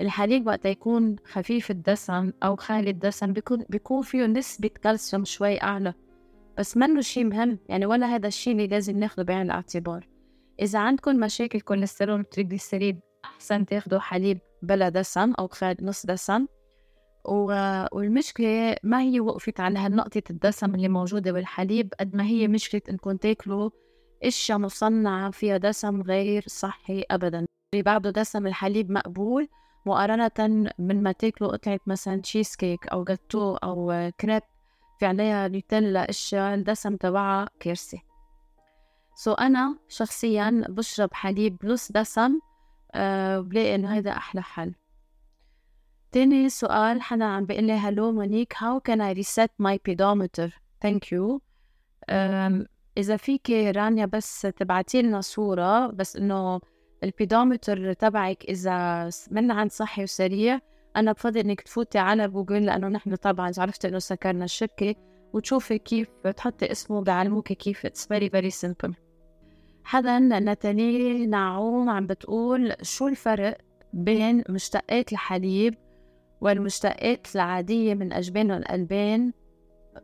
الحليب 0.00 0.46
وقت 0.46 0.64
يكون 0.64 1.16
خفيف 1.24 1.70
الدسم 1.70 2.32
أو 2.42 2.56
خالي 2.56 2.90
الدسم 2.90 3.32
بيكون 3.32 3.64
بيكون 3.68 4.02
فيه 4.02 4.26
نسبة 4.26 4.68
كالسيوم 4.68 5.24
شوي 5.24 5.62
أعلى 5.62 5.94
بس 6.58 6.76
منه 6.76 7.00
شيء 7.00 7.24
مهم 7.24 7.58
يعني 7.68 7.86
ولا 7.86 8.06
هذا 8.06 8.28
الشيء 8.28 8.52
اللي 8.52 8.66
لازم 8.66 8.98
ناخده 8.98 9.22
بعين 9.22 9.42
الاعتبار. 9.42 10.08
إذا 10.60 10.78
عندكم 10.78 11.16
مشاكل 11.16 11.60
كوليسترول 11.60 12.20
و 12.20 12.26
triglycéride 12.26 13.00
أحسن 13.24 13.66
تاخدوا 13.66 13.98
حليب 13.98 14.38
بلا 14.62 14.88
دسم 14.88 15.32
أو 15.32 15.48
كفاية 15.48 15.76
نص 15.82 16.06
دسم. 16.06 16.46
والمشكلة 17.92 18.76
ما 18.82 19.00
هي 19.00 19.20
وقفت 19.20 19.60
على 19.60 19.78
هالنقطة 19.78 20.22
الدسم 20.30 20.74
اللي 20.74 20.88
موجودة 20.88 21.32
بالحليب 21.32 21.94
قد 22.00 22.16
ما 22.16 22.24
هي 22.24 22.48
مشكلة 22.48 22.82
إنكم 22.90 23.16
تاكلوا 23.16 23.70
أشياء 24.22 24.58
مصنعة 24.58 25.30
فيها 25.30 25.56
دسم 25.56 26.02
غير 26.02 26.44
صحي 26.46 27.04
أبدا. 27.10 27.46
اللي 27.74 27.82
بعده 27.82 28.10
دسم 28.10 28.46
الحليب 28.46 28.90
مقبول 28.90 29.48
مقارنة 29.86 30.70
من 30.78 31.02
ما 31.02 31.12
تاكلوا 31.12 31.50
قطعة 31.52 31.80
مثلا 31.86 32.20
تشيز 32.20 32.56
كيك 32.56 32.86
أو 32.86 33.04
جاتو 33.04 33.54
أو 33.54 34.10
كريب 34.20 34.42
في 34.98 35.06
عليها 35.06 35.48
نيوتيلا 35.48 36.10
أشياء 36.10 36.54
الدسم 36.54 36.96
تبعها 36.96 37.48
كارثة 37.60 37.98
so 39.14 39.32
أنا 39.32 39.78
شخصيا 39.88 40.64
بشرب 40.68 41.14
حليب 41.14 41.56
نص 41.64 41.92
دسم 41.92 42.40
أه 42.94 43.38
بلاقي 43.40 43.74
إنه 43.74 43.94
هيدا 43.94 44.10
أحلى 44.10 44.42
حل. 44.42 44.74
تاني 46.12 46.48
سؤال 46.48 47.02
حدا 47.02 47.24
عم 47.24 47.46
بيقول 47.46 47.64
لي 47.64 47.72
hello 47.72 48.12
مونيك 48.12 48.54
how 48.54 48.80
can 48.88 49.00
I 49.00 49.14
reset 49.18 49.50
my 49.62 49.78
pedometer 49.88 50.50
thank 50.84 51.12
you. 51.12 51.40
إذا 52.98 53.16
فيك 53.16 53.50
رانيا 53.50 54.06
بس 54.06 54.40
تبعتي 54.40 55.02
لنا 55.02 55.20
صورة 55.20 55.86
بس 55.86 56.16
إنه 56.16 56.60
ال 57.04 57.13
pedometer 57.13 57.92
تبعك 57.92 58.44
إذا 58.44 59.10
من 59.30 59.50
عند 59.50 59.70
صحي 59.70 60.02
وسريع 60.02 60.60
أنا 60.96 61.12
بفضل 61.12 61.40
إنك 61.40 61.60
تفوتي 61.60 61.98
على 61.98 62.28
جوجل 62.28 62.66
لأنه 62.66 62.88
نحن 62.88 63.14
طبعا 63.14 63.52
عرفت 63.58 63.84
إنه 63.84 63.98
سكرنا 63.98 64.44
الشركة 64.44 64.94
وتشوفي 65.32 65.78
كيف 65.78 66.08
تحطي 66.36 66.72
اسمه 66.72 67.00
بيعلموك 67.00 67.52
كيف 67.52 67.86
it's 67.86 68.06
very 68.06 68.30
very 68.30 68.50
simple 68.50 68.94
حدا 69.84 70.18
نتالي 70.18 71.26
نعوم 71.26 71.90
عم 71.90 72.06
بتقول 72.06 72.74
شو 72.82 73.08
الفرق 73.08 73.58
بين 73.92 74.44
مشتقات 74.48 75.12
الحليب 75.12 75.74
والمشتقات 76.40 77.26
العادية 77.34 77.94
من 77.94 78.12
أجبان 78.12 78.52
والألبان 78.52 79.32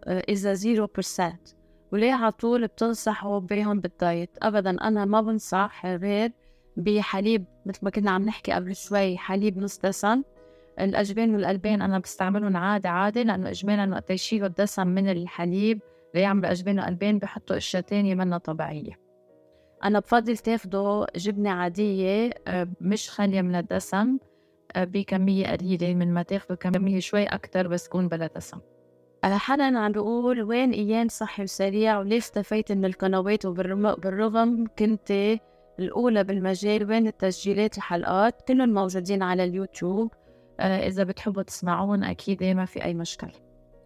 آه، 0.04 0.22
إذا 0.28 0.52
zero 0.52 0.87
percent 0.94 1.48
وليه 1.92 2.12
على 2.12 2.32
طول 2.32 2.66
بتنصحوا 2.66 3.38
بيهم 3.38 3.80
بال 3.80 3.95
diet؟ 3.95 4.30
أبدا 4.42 4.70
أنا 4.70 5.04
ما 5.04 5.20
بنصح 5.20 5.87
غير 5.87 6.32
بحليب 6.76 7.44
مثل 7.66 7.78
ما 7.82 7.90
كنا 7.90 8.10
عم 8.10 8.22
نحكي 8.22 8.52
قبل 8.52 8.76
شوي 8.76 9.16
حليب 9.16 9.58
نص 9.58 9.78
دسم. 9.78 10.22
الأجبان 10.80 11.34
والألبان 11.34 11.82
أنا 11.82 11.98
بستعملهم 11.98 12.56
عادي 12.56 12.88
عادي 12.88 13.24
لأنه 13.24 13.50
إجمالا 13.50 13.94
وقت 13.94 14.10
يشيلوا 14.10 14.46
الدسم 14.46 14.86
من 14.86 15.08
الحليب. 15.08 15.80
ليعملوا 16.14 16.50
أجبان 16.50 16.78
وألبان 16.78 17.18
بحطوا 17.18 17.56
أشياء 17.56 17.82
تانية 17.82 18.14
منها 18.14 18.38
طبيعية. 18.38 18.98
أنا 19.84 19.98
بفضل 19.98 20.36
تاخدوا 20.36 21.18
جبنة 21.18 21.50
عادية 21.50 22.30
آه، 22.48 22.68
مش 22.80 23.10
خالية 23.10 23.42
من 23.42 23.54
الدسم 23.54 24.18
آه، 24.76 24.84
بكمية 24.84 25.46
قليلة. 25.46 25.94
من 25.94 26.14
ما 26.14 26.22
تاخدوا 26.22 26.56
كمية 26.56 27.00
شوي 27.00 27.24
أكتر 27.24 27.68
بس 27.68 27.84
تكون 27.84 28.08
بلا 28.08 28.30
دسم. 28.36 28.58
حدا 29.24 29.78
عم 29.78 29.92
بيقول 29.92 30.42
وين 30.42 30.72
أيام 30.72 31.08
صحي 31.08 31.42
وسريع؟ 31.42 31.98
وليش 31.98 32.24
اختفيت 32.24 32.72
من 32.72 32.84
القنوات 32.84 33.46
وبالرغم 33.46 34.66
كنت 34.78 35.38
الأولى 35.78 36.24
بالمجال 36.24 36.90
وين 36.90 37.06
التسجيلات 37.06 37.76
الحلقات 37.76 38.42
كلهم 38.48 38.74
موجودين 38.74 39.22
على 39.22 39.44
اليوتيوب. 39.44 40.12
آه 40.60 40.86
إذا 40.86 41.04
بتحبوا 41.04 41.42
تسمعون 41.42 42.04
أكيد 42.04 42.44
ما 42.44 42.64
في 42.64 42.84
أي 42.84 42.94
مشكلة. 42.94 43.32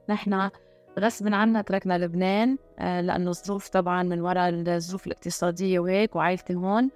نحن 0.09 0.51
غصب 0.99 1.35
عنا 1.35 1.63
تركنا 1.63 1.99
لبنان 1.99 2.59
آه 2.79 3.01
لأنه 3.01 3.31
الظروف 3.31 3.69
طبعا 3.69 4.03
من 4.03 4.21
وراء 4.21 4.49
الظروف 4.49 5.07
الاقتصادية 5.07 5.79
وهيك 5.79 6.17
وعائلتي 6.17 6.55
هون. 6.55 6.91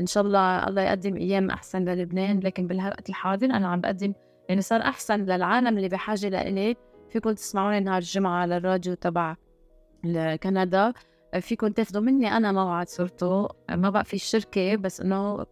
إن 0.00 0.06
شاء 0.06 0.24
الله 0.24 0.68
الله 0.68 0.82
يقدم 0.82 1.16
أيام 1.16 1.50
أحسن 1.50 1.84
للبنان 1.84 2.40
لكن 2.40 2.66
بالوقت 2.66 3.08
الحاضر 3.08 3.46
أنا 3.46 3.68
عم 3.68 3.80
بقدم 3.80 4.12
يعني 4.48 4.60
صار 4.60 4.80
أحسن 4.80 5.24
للعالم 5.24 5.76
اللي 5.76 5.88
بحاجة 5.88 6.28
لإلي. 6.28 6.76
فيكم 7.10 7.32
تسمعوني 7.32 7.80
نهار 7.80 7.98
الجمعة 7.98 8.40
على 8.40 8.56
الراديو 8.56 8.94
تبع 8.94 9.36
كندا. 10.42 10.92
فيكم 11.40 11.68
تاخذوا 11.68 12.02
مني 12.02 12.36
أنا 12.36 12.52
موعد 12.52 12.88
صرته 12.88 13.48
ما 13.70 13.90
بقى 13.90 14.04
في 14.04 14.14
الشركة 14.14 14.76
بس 14.76 15.00
إنه 15.00 15.46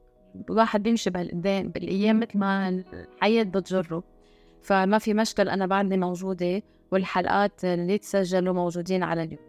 الواحد 0.51 0.83
بيمشي 0.83 1.11
بهالقدام 1.11 1.69
بالأيام 1.69 2.21
مثل 2.21 2.39
ما 2.39 2.69
الحياة 2.69 3.43
بتجره. 3.43 4.03
فما 4.63 4.99
في 4.99 5.15
مشكل 5.15 5.49
أنا 5.49 5.67
بعدني 5.67 5.97
موجودة 5.97 6.63
والحلقات 6.93 7.65
اللي 7.65 7.99
تسجلوا 7.99 8.55
موجودين 8.55 9.03
على 9.03 9.23
اليوتيوب. 9.23 9.47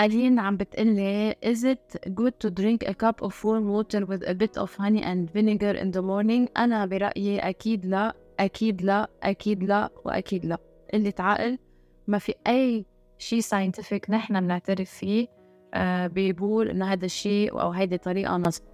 ألين 0.00 0.38
عم 0.38 0.56
بتقلي 0.56 1.32
is 1.44 1.58
it 1.64 2.10
good 2.10 2.32
to 2.46 2.50
drink 2.50 2.88
a 2.88 2.94
cup 2.94 3.22
of 3.26 3.44
warm 3.44 3.68
water 3.68 4.06
with 4.06 4.22
a 4.28 4.34
bit 4.34 4.56
of 4.56 4.74
honey 4.76 5.02
and 5.02 5.30
vinegar 5.34 5.74
in 5.82 5.90
the 5.90 6.02
morning? 6.02 6.48
أنا 6.56 6.86
برأيي 6.86 7.38
أكيد 7.38 7.86
لا 7.86 8.14
أكيد 8.40 8.82
لا 8.82 9.10
أكيد 9.22 9.64
لا 9.64 9.90
وأكيد 10.04 10.46
لا. 10.46 10.58
قلة 10.94 11.14
عقل 11.18 11.58
ما 12.06 12.18
في 12.18 12.34
أي 12.46 12.84
شيء 13.22 13.40
ساينتفك 13.40 14.06
نحن 14.10 14.40
بنعترف 14.40 14.90
فيه 14.90 15.26
آه 15.74 16.06
بيقول 16.06 16.68
إنه 16.68 16.92
هذا 16.92 17.04
الشيء 17.04 17.60
أو 17.60 17.70
هيدي 17.70 17.98
طريقة 17.98 18.36
مظبوطة 18.38 18.72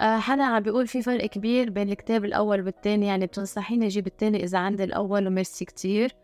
آه 0.00 0.18
حدا 0.18 0.42
عم 0.42 0.62
بيقول 0.62 0.86
في 0.86 1.02
فرق 1.02 1.26
كبير 1.26 1.70
بين 1.70 1.88
الكتاب 1.88 2.24
الأول 2.24 2.64
والتاني 2.64 3.06
يعني 3.06 3.26
بتنصحيني 3.26 3.86
أجيب 3.86 4.06
التاني 4.06 4.44
إذا 4.44 4.58
عندي 4.58 4.84
الأول 4.84 5.26
وميرسي 5.26 5.64
كتير. 5.64 6.14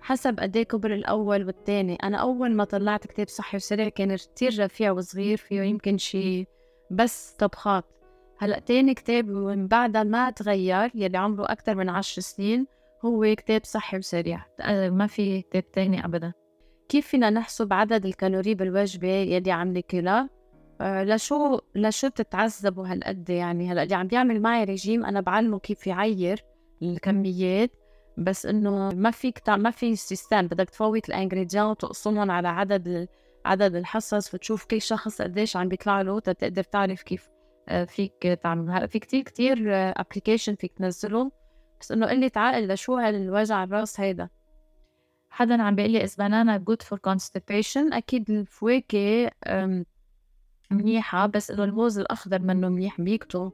حسب 0.00 0.40
قد 0.40 0.56
إيه 0.56 0.62
كبر 0.64 0.94
الأول 0.94 1.46
والتاني. 1.46 1.94
أنا 1.94 2.16
أول 2.16 2.54
ما 2.54 2.64
طلعت 2.64 3.06
كتاب 3.06 3.28
صحي 3.28 3.56
وسريع 3.56 3.88
كان 3.88 4.16
كتير 4.16 4.64
رفيع 4.64 4.92
وصغير 4.92 5.36
فيه 5.36 5.62
يمكن 5.62 5.98
شي 5.98 6.46
بس 6.90 7.36
طبخات 7.38 7.84
هلأ 8.38 8.58
تاني 8.58 8.94
كتاب 8.94 9.28
من 9.28 9.66
بعدها 9.66 10.02
ما 10.02 10.30
تغير 10.30 10.90
يلي 10.94 11.18
عمره 11.18 11.52
أكتر 11.52 11.74
من 11.74 11.88
عشر 11.88 12.22
سنين 12.22 12.66
هو 13.04 13.34
كتاب 13.34 13.64
صحي 13.64 13.98
وسريع. 13.98 14.44
ما 14.88 15.06
في 15.06 15.42
كتاب 15.42 15.70
تاني 15.70 16.04
أبدا. 16.04 16.32
كيف 16.88 17.06
فينا 17.06 17.30
نحسب 17.30 17.72
عدد 17.72 18.06
الكالوري 18.06 18.54
بالوجبة؟ 18.54 19.08
يلي 19.08 19.52
عم 19.52 19.72
ناكلها. 19.72 20.30
آه 20.80 21.04
لشو 21.04 21.60
لشو 21.74 22.08
بتتعذبوا 22.08 22.86
هالقد 22.86 23.30
يعني؟ 23.30 23.72
هلا 23.72 23.82
اللي 23.82 23.94
عم 23.94 24.06
بيعمل 24.06 24.42
معي 24.42 24.64
ريجيم 24.64 25.04
أنا 25.04 25.20
بعلمه 25.20 25.58
كيف 25.58 25.86
يعير 25.86 26.44
الكميات 26.82 27.70
بس 28.18 28.46
إنه 28.46 28.88
ما 28.94 29.10
فيك 29.10 29.48
ما 29.48 29.70
في 29.70 29.96
system. 29.96 30.46
بدك 30.46 30.70
تفوت 30.70 31.08
ال 31.08 31.13
ingrédients 31.13 31.66
وتقسمهم 31.66 32.30
على 32.30 32.48
عدد 32.48 33.08
عدد 33.44 33.74
الحصص 33.74 34.34
وتشوف 34.34 34.64
كل 34.64 34.82
شخص 34.82 35.22
قديش 35.22 35.56
عم 35.56 35.68
بيطلع 35.68 36.00
له 36.02 36.18
تقدر 36.20 36.62
تعرف 36.62 37.02
كيف 37.02 37.28
آه، 37.68 37.84
فيك 37.84 38.38
تعمل. 38.42 38.70
هلا 38.70 38.86
في 38.86 38.98
كتير 38.98 39.22
كتير 39.22 39.56
application 39.72 40.52
آه، 40.52 40.56
فيك 40.56 40.72
تنزلهم 40.72 41.32
بس 41.80 41.92
إنه 41.92 42.06
قلة 42.06 42.30
عقل 42.36 42.68
لشو 42.68 42.96
هالوجع 42.96 43.64
الراس 43.64 44.00
هيدا. 44.00 44.28
حدا 45.34 45.62
عم 45.62 45.74
بيقول 45.74 45.90
لي 45.90 46.06
is 46.06 46.10
banana 46.10 46.58
good 46.58 46.86
for 46.86 46.98
constipation. 47.10 47.92
أكيد 47.92 48.30
الفواكه 48.30 49.30
منيحة 50.70 51.26
بس 51.26 51.50
إنه 51.50 51.64
الموز 51.64 51.98
الأخضر 51.98 52.38
منه 52.38 52.68
منيح 52.68 53.00
بيكتم. 53.00 53.50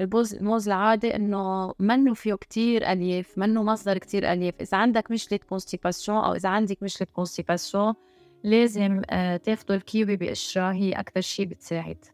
البوز 0.00 0.34
الموز 0.34 0.68
العادي 0.68 1.16
إنه 1.16 1.74
منه 1.78 2.14
فيه 2.14 2.34
كتير 2.34 2.92
ألياف 2.92 3.38
منه 3.38 3.62
مصدر 3.62 3.98
كتير 3.98 4.32
ألياف. 4.32 4.54
إذا 4.60 4.78
عندك 4.78 5.10
مشكلة 5.10 5.38
constipation 5.48 6.18
أو 6.18 6.34
إذا 6.34 6.48
عندك 6.48 6.82
مشكلة 6.82 7.08
constipation 7.12 7.94
لازم 8.44 9.02
آه، 9.10 9.36
تاخدوا 9.36 9.76
الكيوي 9.76 10.16
بقشرة 10.16 10.72
هي 10.72 10.92
أكتر 10.92 11.20
شي 11.20 11.44
بتساعد. 11.44 12.04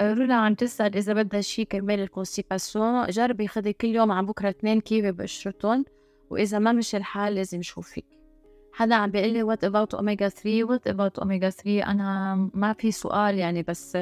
رولا 0.00 0.34
عم 0.34 0.54
تسأل 0.54 0.96
إذا 0.96 1.12
بدها 1.12 1.40
شي 1.40 1.64
كرمال 1.64 2.00
ال 2.00 2.08
constipation 2.08 3.06
جربي 3.06 3.48
خدي 3.48 3.72
كل 3.72 3.88
يوم 3.88 4.12
ع 4.12 4.26
بكرة 4.26 4.48
اثنين 4.48 4.80
كيوي 4.80 5.12
بقشرتهم 5.12 5.84
وإذا 6.30 6.58
ما 6.58 6.72
مشي 6.72 6.96
الحال 6.96 7.34
لازم 7.34 7.62
شوفي 7.62 8.02
حدا 8.76 8.94
عم 8.94 9.10
بيقول 9.10 9.32
لي 9.32 9.42
what 9.42 9.64
about 9.64 9.94
omega 9.94 10.28
3 10.28 10.64
what 10.64 10.86
about 10.86 11.18
omega 11.18 11.50
3 11.50 11.82
أنا 11.90 12.34
ما 12.54 12.72
في 12.72 12.92
سؤال 12.92 13.38
يعني 13.38 13.62
بس 13.62 13.98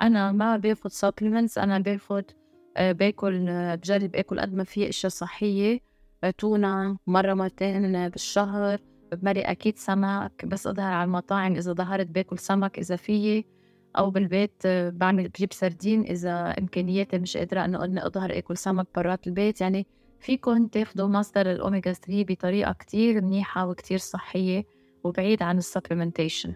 أنا 0.00 0.32
ما 0.32 0.56
باخذ 0.56 0.90
supplements 0.90 1.58
أنا 1.58 1.78
باخذ 1.78 2.22
آه، 2.76 2.92
باكل 2.92 3.46
بجرب 3.76 4.16
آكل 4.16 4.40
قد 4.40 4.54
ما 4.54 4.64
في 4.64 4.88
إشياء 4.88 5.12
صحية 5.12 5.80
تونة 6.38 6.98
مرة 7.06 7.34
مرتين 7.34 8.08
بالشهر 8.08 8.78
بمرق 9.12 9.48
أكيد 9.48 9.78
سمك 9.78 10.44
بس 10.44 10.66
أظهر 10.66 10.92
على 10.92 11.04
المطاعم 11.04 11.56
إذا 11.56 11.72
ظهرت 11.72 12.06
باكل 12.06 12.38
سمك 12.38 12.78
إذا 12.78 12.96
فيي 12.96 13.46
أو 13.98 14.10
بالبيت 14.10 14.66
بعمل 14.66 15.28
بجيب 15.28 15.52
سردين 15.52 16.02
إذا 16.02 16.54
إمكانياتي 16.58 17.18
مش 17.18 17.36
قادرة 17.36 17.64
إنه 17.64 17.84
إني 17.84 18.06
أظهر 18.06 18.38
آكل 18.38 18.56
سمك 18.56 18.86
برات 18.94 19.26
البيت. 19.26 19.60
يعني 19.60 19.86
فيكم 20.24 20.66
تاخدوا 20.66 21.08
مصدر 21.08 21.50
الأوميجا 21.50 21.92
3 21.92 22.24
بطريقة 22.24 22.72
كتير 22.72 23.24
منيحة 23.24 23.68
وكتير 23.68 23.98
صحية 23.98 24.64
وبعيد 25.04 25.42
عن 25.42 25.58
ال 25.58 25.64
supplementation 25.64 26.54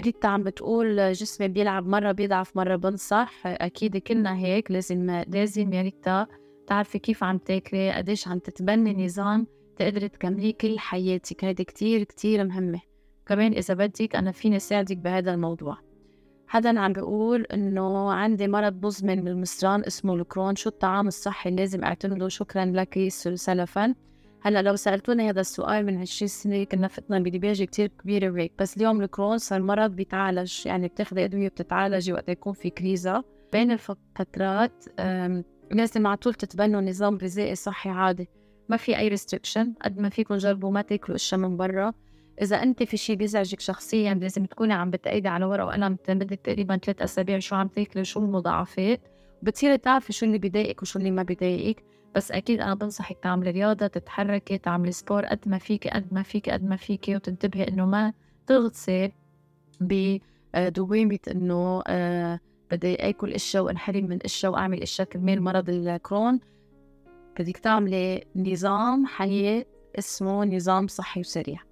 ريتا 0.00 0.26
عم 0.26 0.42
بتقول 0.42 1.12
جسمي 1.12 1.48
بيلعب 1.48 1.86
مرة 1.86 2.12
بيضعف 2.12 2.56
مرة 2.56 2.76
بنصح. 2.76 3.46
أكيد 3.46 3.96
كلنا 3.96 4.36
هيك 4.36 4.70
لازم 4.70 5.10
لازم 5.28 5.72
يا 5.72 5.82
ريتا 5.82 6.26
تعرفي 6.66 6.98
كيف 6.98 7.24
عم 7.24 7.38
تاكلي 7.38 7.92
قديش 7.92 8.28
عم 8.28 8.38
تتبني 8.38 9.04
نظام 9.04 9.46
تقدري 9.76 10.08
تكمليه 10.08 10.54
كل 10.54 10.78
حياتك. 10.78 11.44
هيدي 11.44 11.64
كتير 11.64 12.04
كتير 12.04 12.44
مهمة. 12.44 12.80
كمان 13.26 13.52
إذا 13.52 13.74
بدك 13.74 14.16
أنا 14.16 14.32
فيني 14.32 14.58
ساعدك 14.58 14.96
بهذا 14.96 15.34
الموضوع. 15.34 15.87
حدا 16.50 16.80
عم 16.80 16.92
بيقول 16.92 17.42
إنه 17.42 18.12
عندي 18.12 18.48
مرض 18.48 18.86
مزمن 18.86 19.24
بالمصران 19.24 19.84
اسمه 19.84 20.14
الكرون 20.14 20.56
شو 20.56 20.68
الطعام 20.68 21.06
الصحي 21.08 21.50
اللي 21.50 21.62
لازم 21.62 21.84
أعتمده؟ 21.84 22.28
شكرا 22.28 22.64
لك 22.64 23.08
سلفا. 23.08 23.94
هلأ 24.42 24.62
لو 24.62 24.76
سألتوني 24.76 25.30
هذا 25.30 25.40
السؤال 25.40 25.86
من 25.86 26.00
20 26.00 26.28
سنة 26.28 26.64
كنا 26.64 26.88
فتنا 26.88 27.18
بدباجة 27.18 27.64
كتير 27.64 27.86
كبيرة 27.88 28.30
وهيك 28.30 28.52
بس 28.58 28.76
اليوم 28.76 29.00
الكرون 29.00 29.38
صار 29.38 29.62
مرض 29.62 29.90
بيتعالج 29.90 30.66
يعني 30.66 30.88
بتاخذي 30.88 31.24
أدوية 31.24 31.48
بتتعالجي 31.48 32.12
وقت 32.12 32.28
يكون 32.28 32.52
في 32.52 32.70
كريزة. 32.70 33.24
بين 33.52 33.70
الفترات 33.70 34.84
لازم 35.70 36.06
على 36.06 36.16
طول 36.16 36.34
تتبنوا 36.34 36.80
نظام 36.80 37.16
غذائي 37.16 37.54
صحي 37.54 37.90
عادي 37.90 38.28
ما 38.68 38.76
في 38.76 38.98
أي 38.98 39.08
restriction 39.08 39.74
قد 39.82 39.98
ما 39.98 40.08
فيكم 40.08 40.36
جربوا 40.36 40.70
ما 40.70 40.82
تاكلوا 40.82 41.16
أشياء 41.16 41.40
من 41.40 41.56
برا. 41.56 41.92
إذا 42.42 42.62
أنت 42.62 42.82
في 42.82 42.96
شيء 42.96 43.16
بيزعجك 43.16 43.60
شخصيا 43.60 44.14
لازم 44.14 44.44
تكوني 44.44 44.72
عم 44.72 44.90
بتقيدي 44.90 45.28
على 45.28 45.44
ورقة 45.44 45.66
وقلم 45.66 45.98
بدك 46.08 46.40
تقريبا 46.40 46.76
ثلاث 46.76 47.02
أسابيع 47.02 47.38
شو 47.38 47.56
عم 47.56 47.68
تاكلي 47.68 48.04
شو 48.04 48.20
المضاعفات. 48.20 49.00
بتصيري 49.42 49.78
تعرفي 49.78 50.12
شو 50.12 50.26
اللي 50.26 50.38
بضايقك 50.38 50.82
وشو 50.82 50.98
اللي 50.98 51.10
ما 51.10 51.22
بضايقك 51.22 51.84
بس 52.14 52.32
أكيد 52.32 52.60
أنا 52.60 52.74
بنصحك 52.74 53.18
تعملي 53.22 53.50
رياضة 53.50 53.86
تتحركي 53.86 54.58
تعملي 54.58 54.92
sport 54.92 55.24
قد 55.24 55.38
ما 55.46 55.58
فيكي 55.58 55.90
قد 55.90 56.14
ما 56.14 56.22
فيكي 56.22 56.50
قد 56.50 56.64
ما 56.64 56.76
فيكي. 56.76 57.16
وتنتبهي 57.16 57.68
إنه 57.68 57.86
ما 57.86 58.12
تغطسي 58.46 59.12
بدوامة 59.80 61.18
إنه 61.30 61.82
آه 61.86 62.40
بدي 62.70 62.94
آكل 62.94 63.32
أشياء 63.32 63.62
وأنحرم 63.62 64.04
من 64.04 64.18
أشياء 64.24 64.52
وأعمل 64.52 64.82
أشياء 64.82 65.08
كرمال 65.08 65.42
مرض 65.42 65.70
الكرون. 65.70 66.40
بدك 67.38 67.56
تعملي 67.56 68.24
نظام 68.36 69.06
حياة 69.06 69.64
اسمه 69.98 70.44
نظام 70.44 70.86
صحي 70.86 71.20
وسريع. 71.20 71.67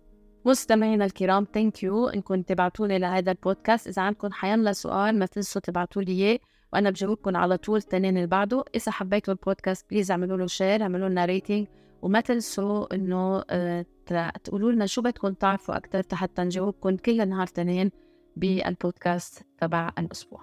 مستمعينا 0.47 1.05
الكرام 1.05 1.47
thank 1.55 1.83
you 1.83 2.09
انكم 2.09 2.43
تبعتوا 2.43 2.87
لي 2.87 2.99
لهذا 2.99 3.31
البودكاست. 3.31 3.89
إذا 3.89 4.03
عندكم 4.03 4.33
حيلا 4.33 4.73
سؤال 4.73 5.19
ما 5.19 5.27
تنسوا 5.27 5.61
تبعتوا 5.61 6.03
لي 6.03 6.13
إياه. 6.13 6.39
وأنا 6.73 6.91
بجاوبكم 6.91 7.37
على 7.37 7.57
طول 7.57 7.79
التنين 7.79 8.17
اللي 8.17 8.27
بعده. 8.27 8.65
إذا 8.75 8.93
حبيتوا 8.93 9.35
البودكاست 9.35 9.91
please 9.91 10.11
اعملوا 10.11 10.37
له 10.37 10.47
share 10.47 10.83
اعملوا 10.83 11.09
لنا 11.09 11.25
rating 11.25 11.67
وما 12.03 12.21
تنسوا 12.21 12.95
إنه 12.95 13.45
آه، 13.51 13.85
تقولوا 14.45 14.73
لنا 14.73 14.87
شو 14.87 15.03
بدكم 15.03 15.33
تعرفوا 15.33 15.77
أكثر 15.77 16.17
حتى 16.17 16.43
نجاوبكم 16.43 16.97
كل 16.97 17.29
نهار 17.29 17.47
تنين 17.47 17.91
بالبودكاست 18.37 19.43
تبع 19.59 19.91
الأسبوع. 19.99 20.41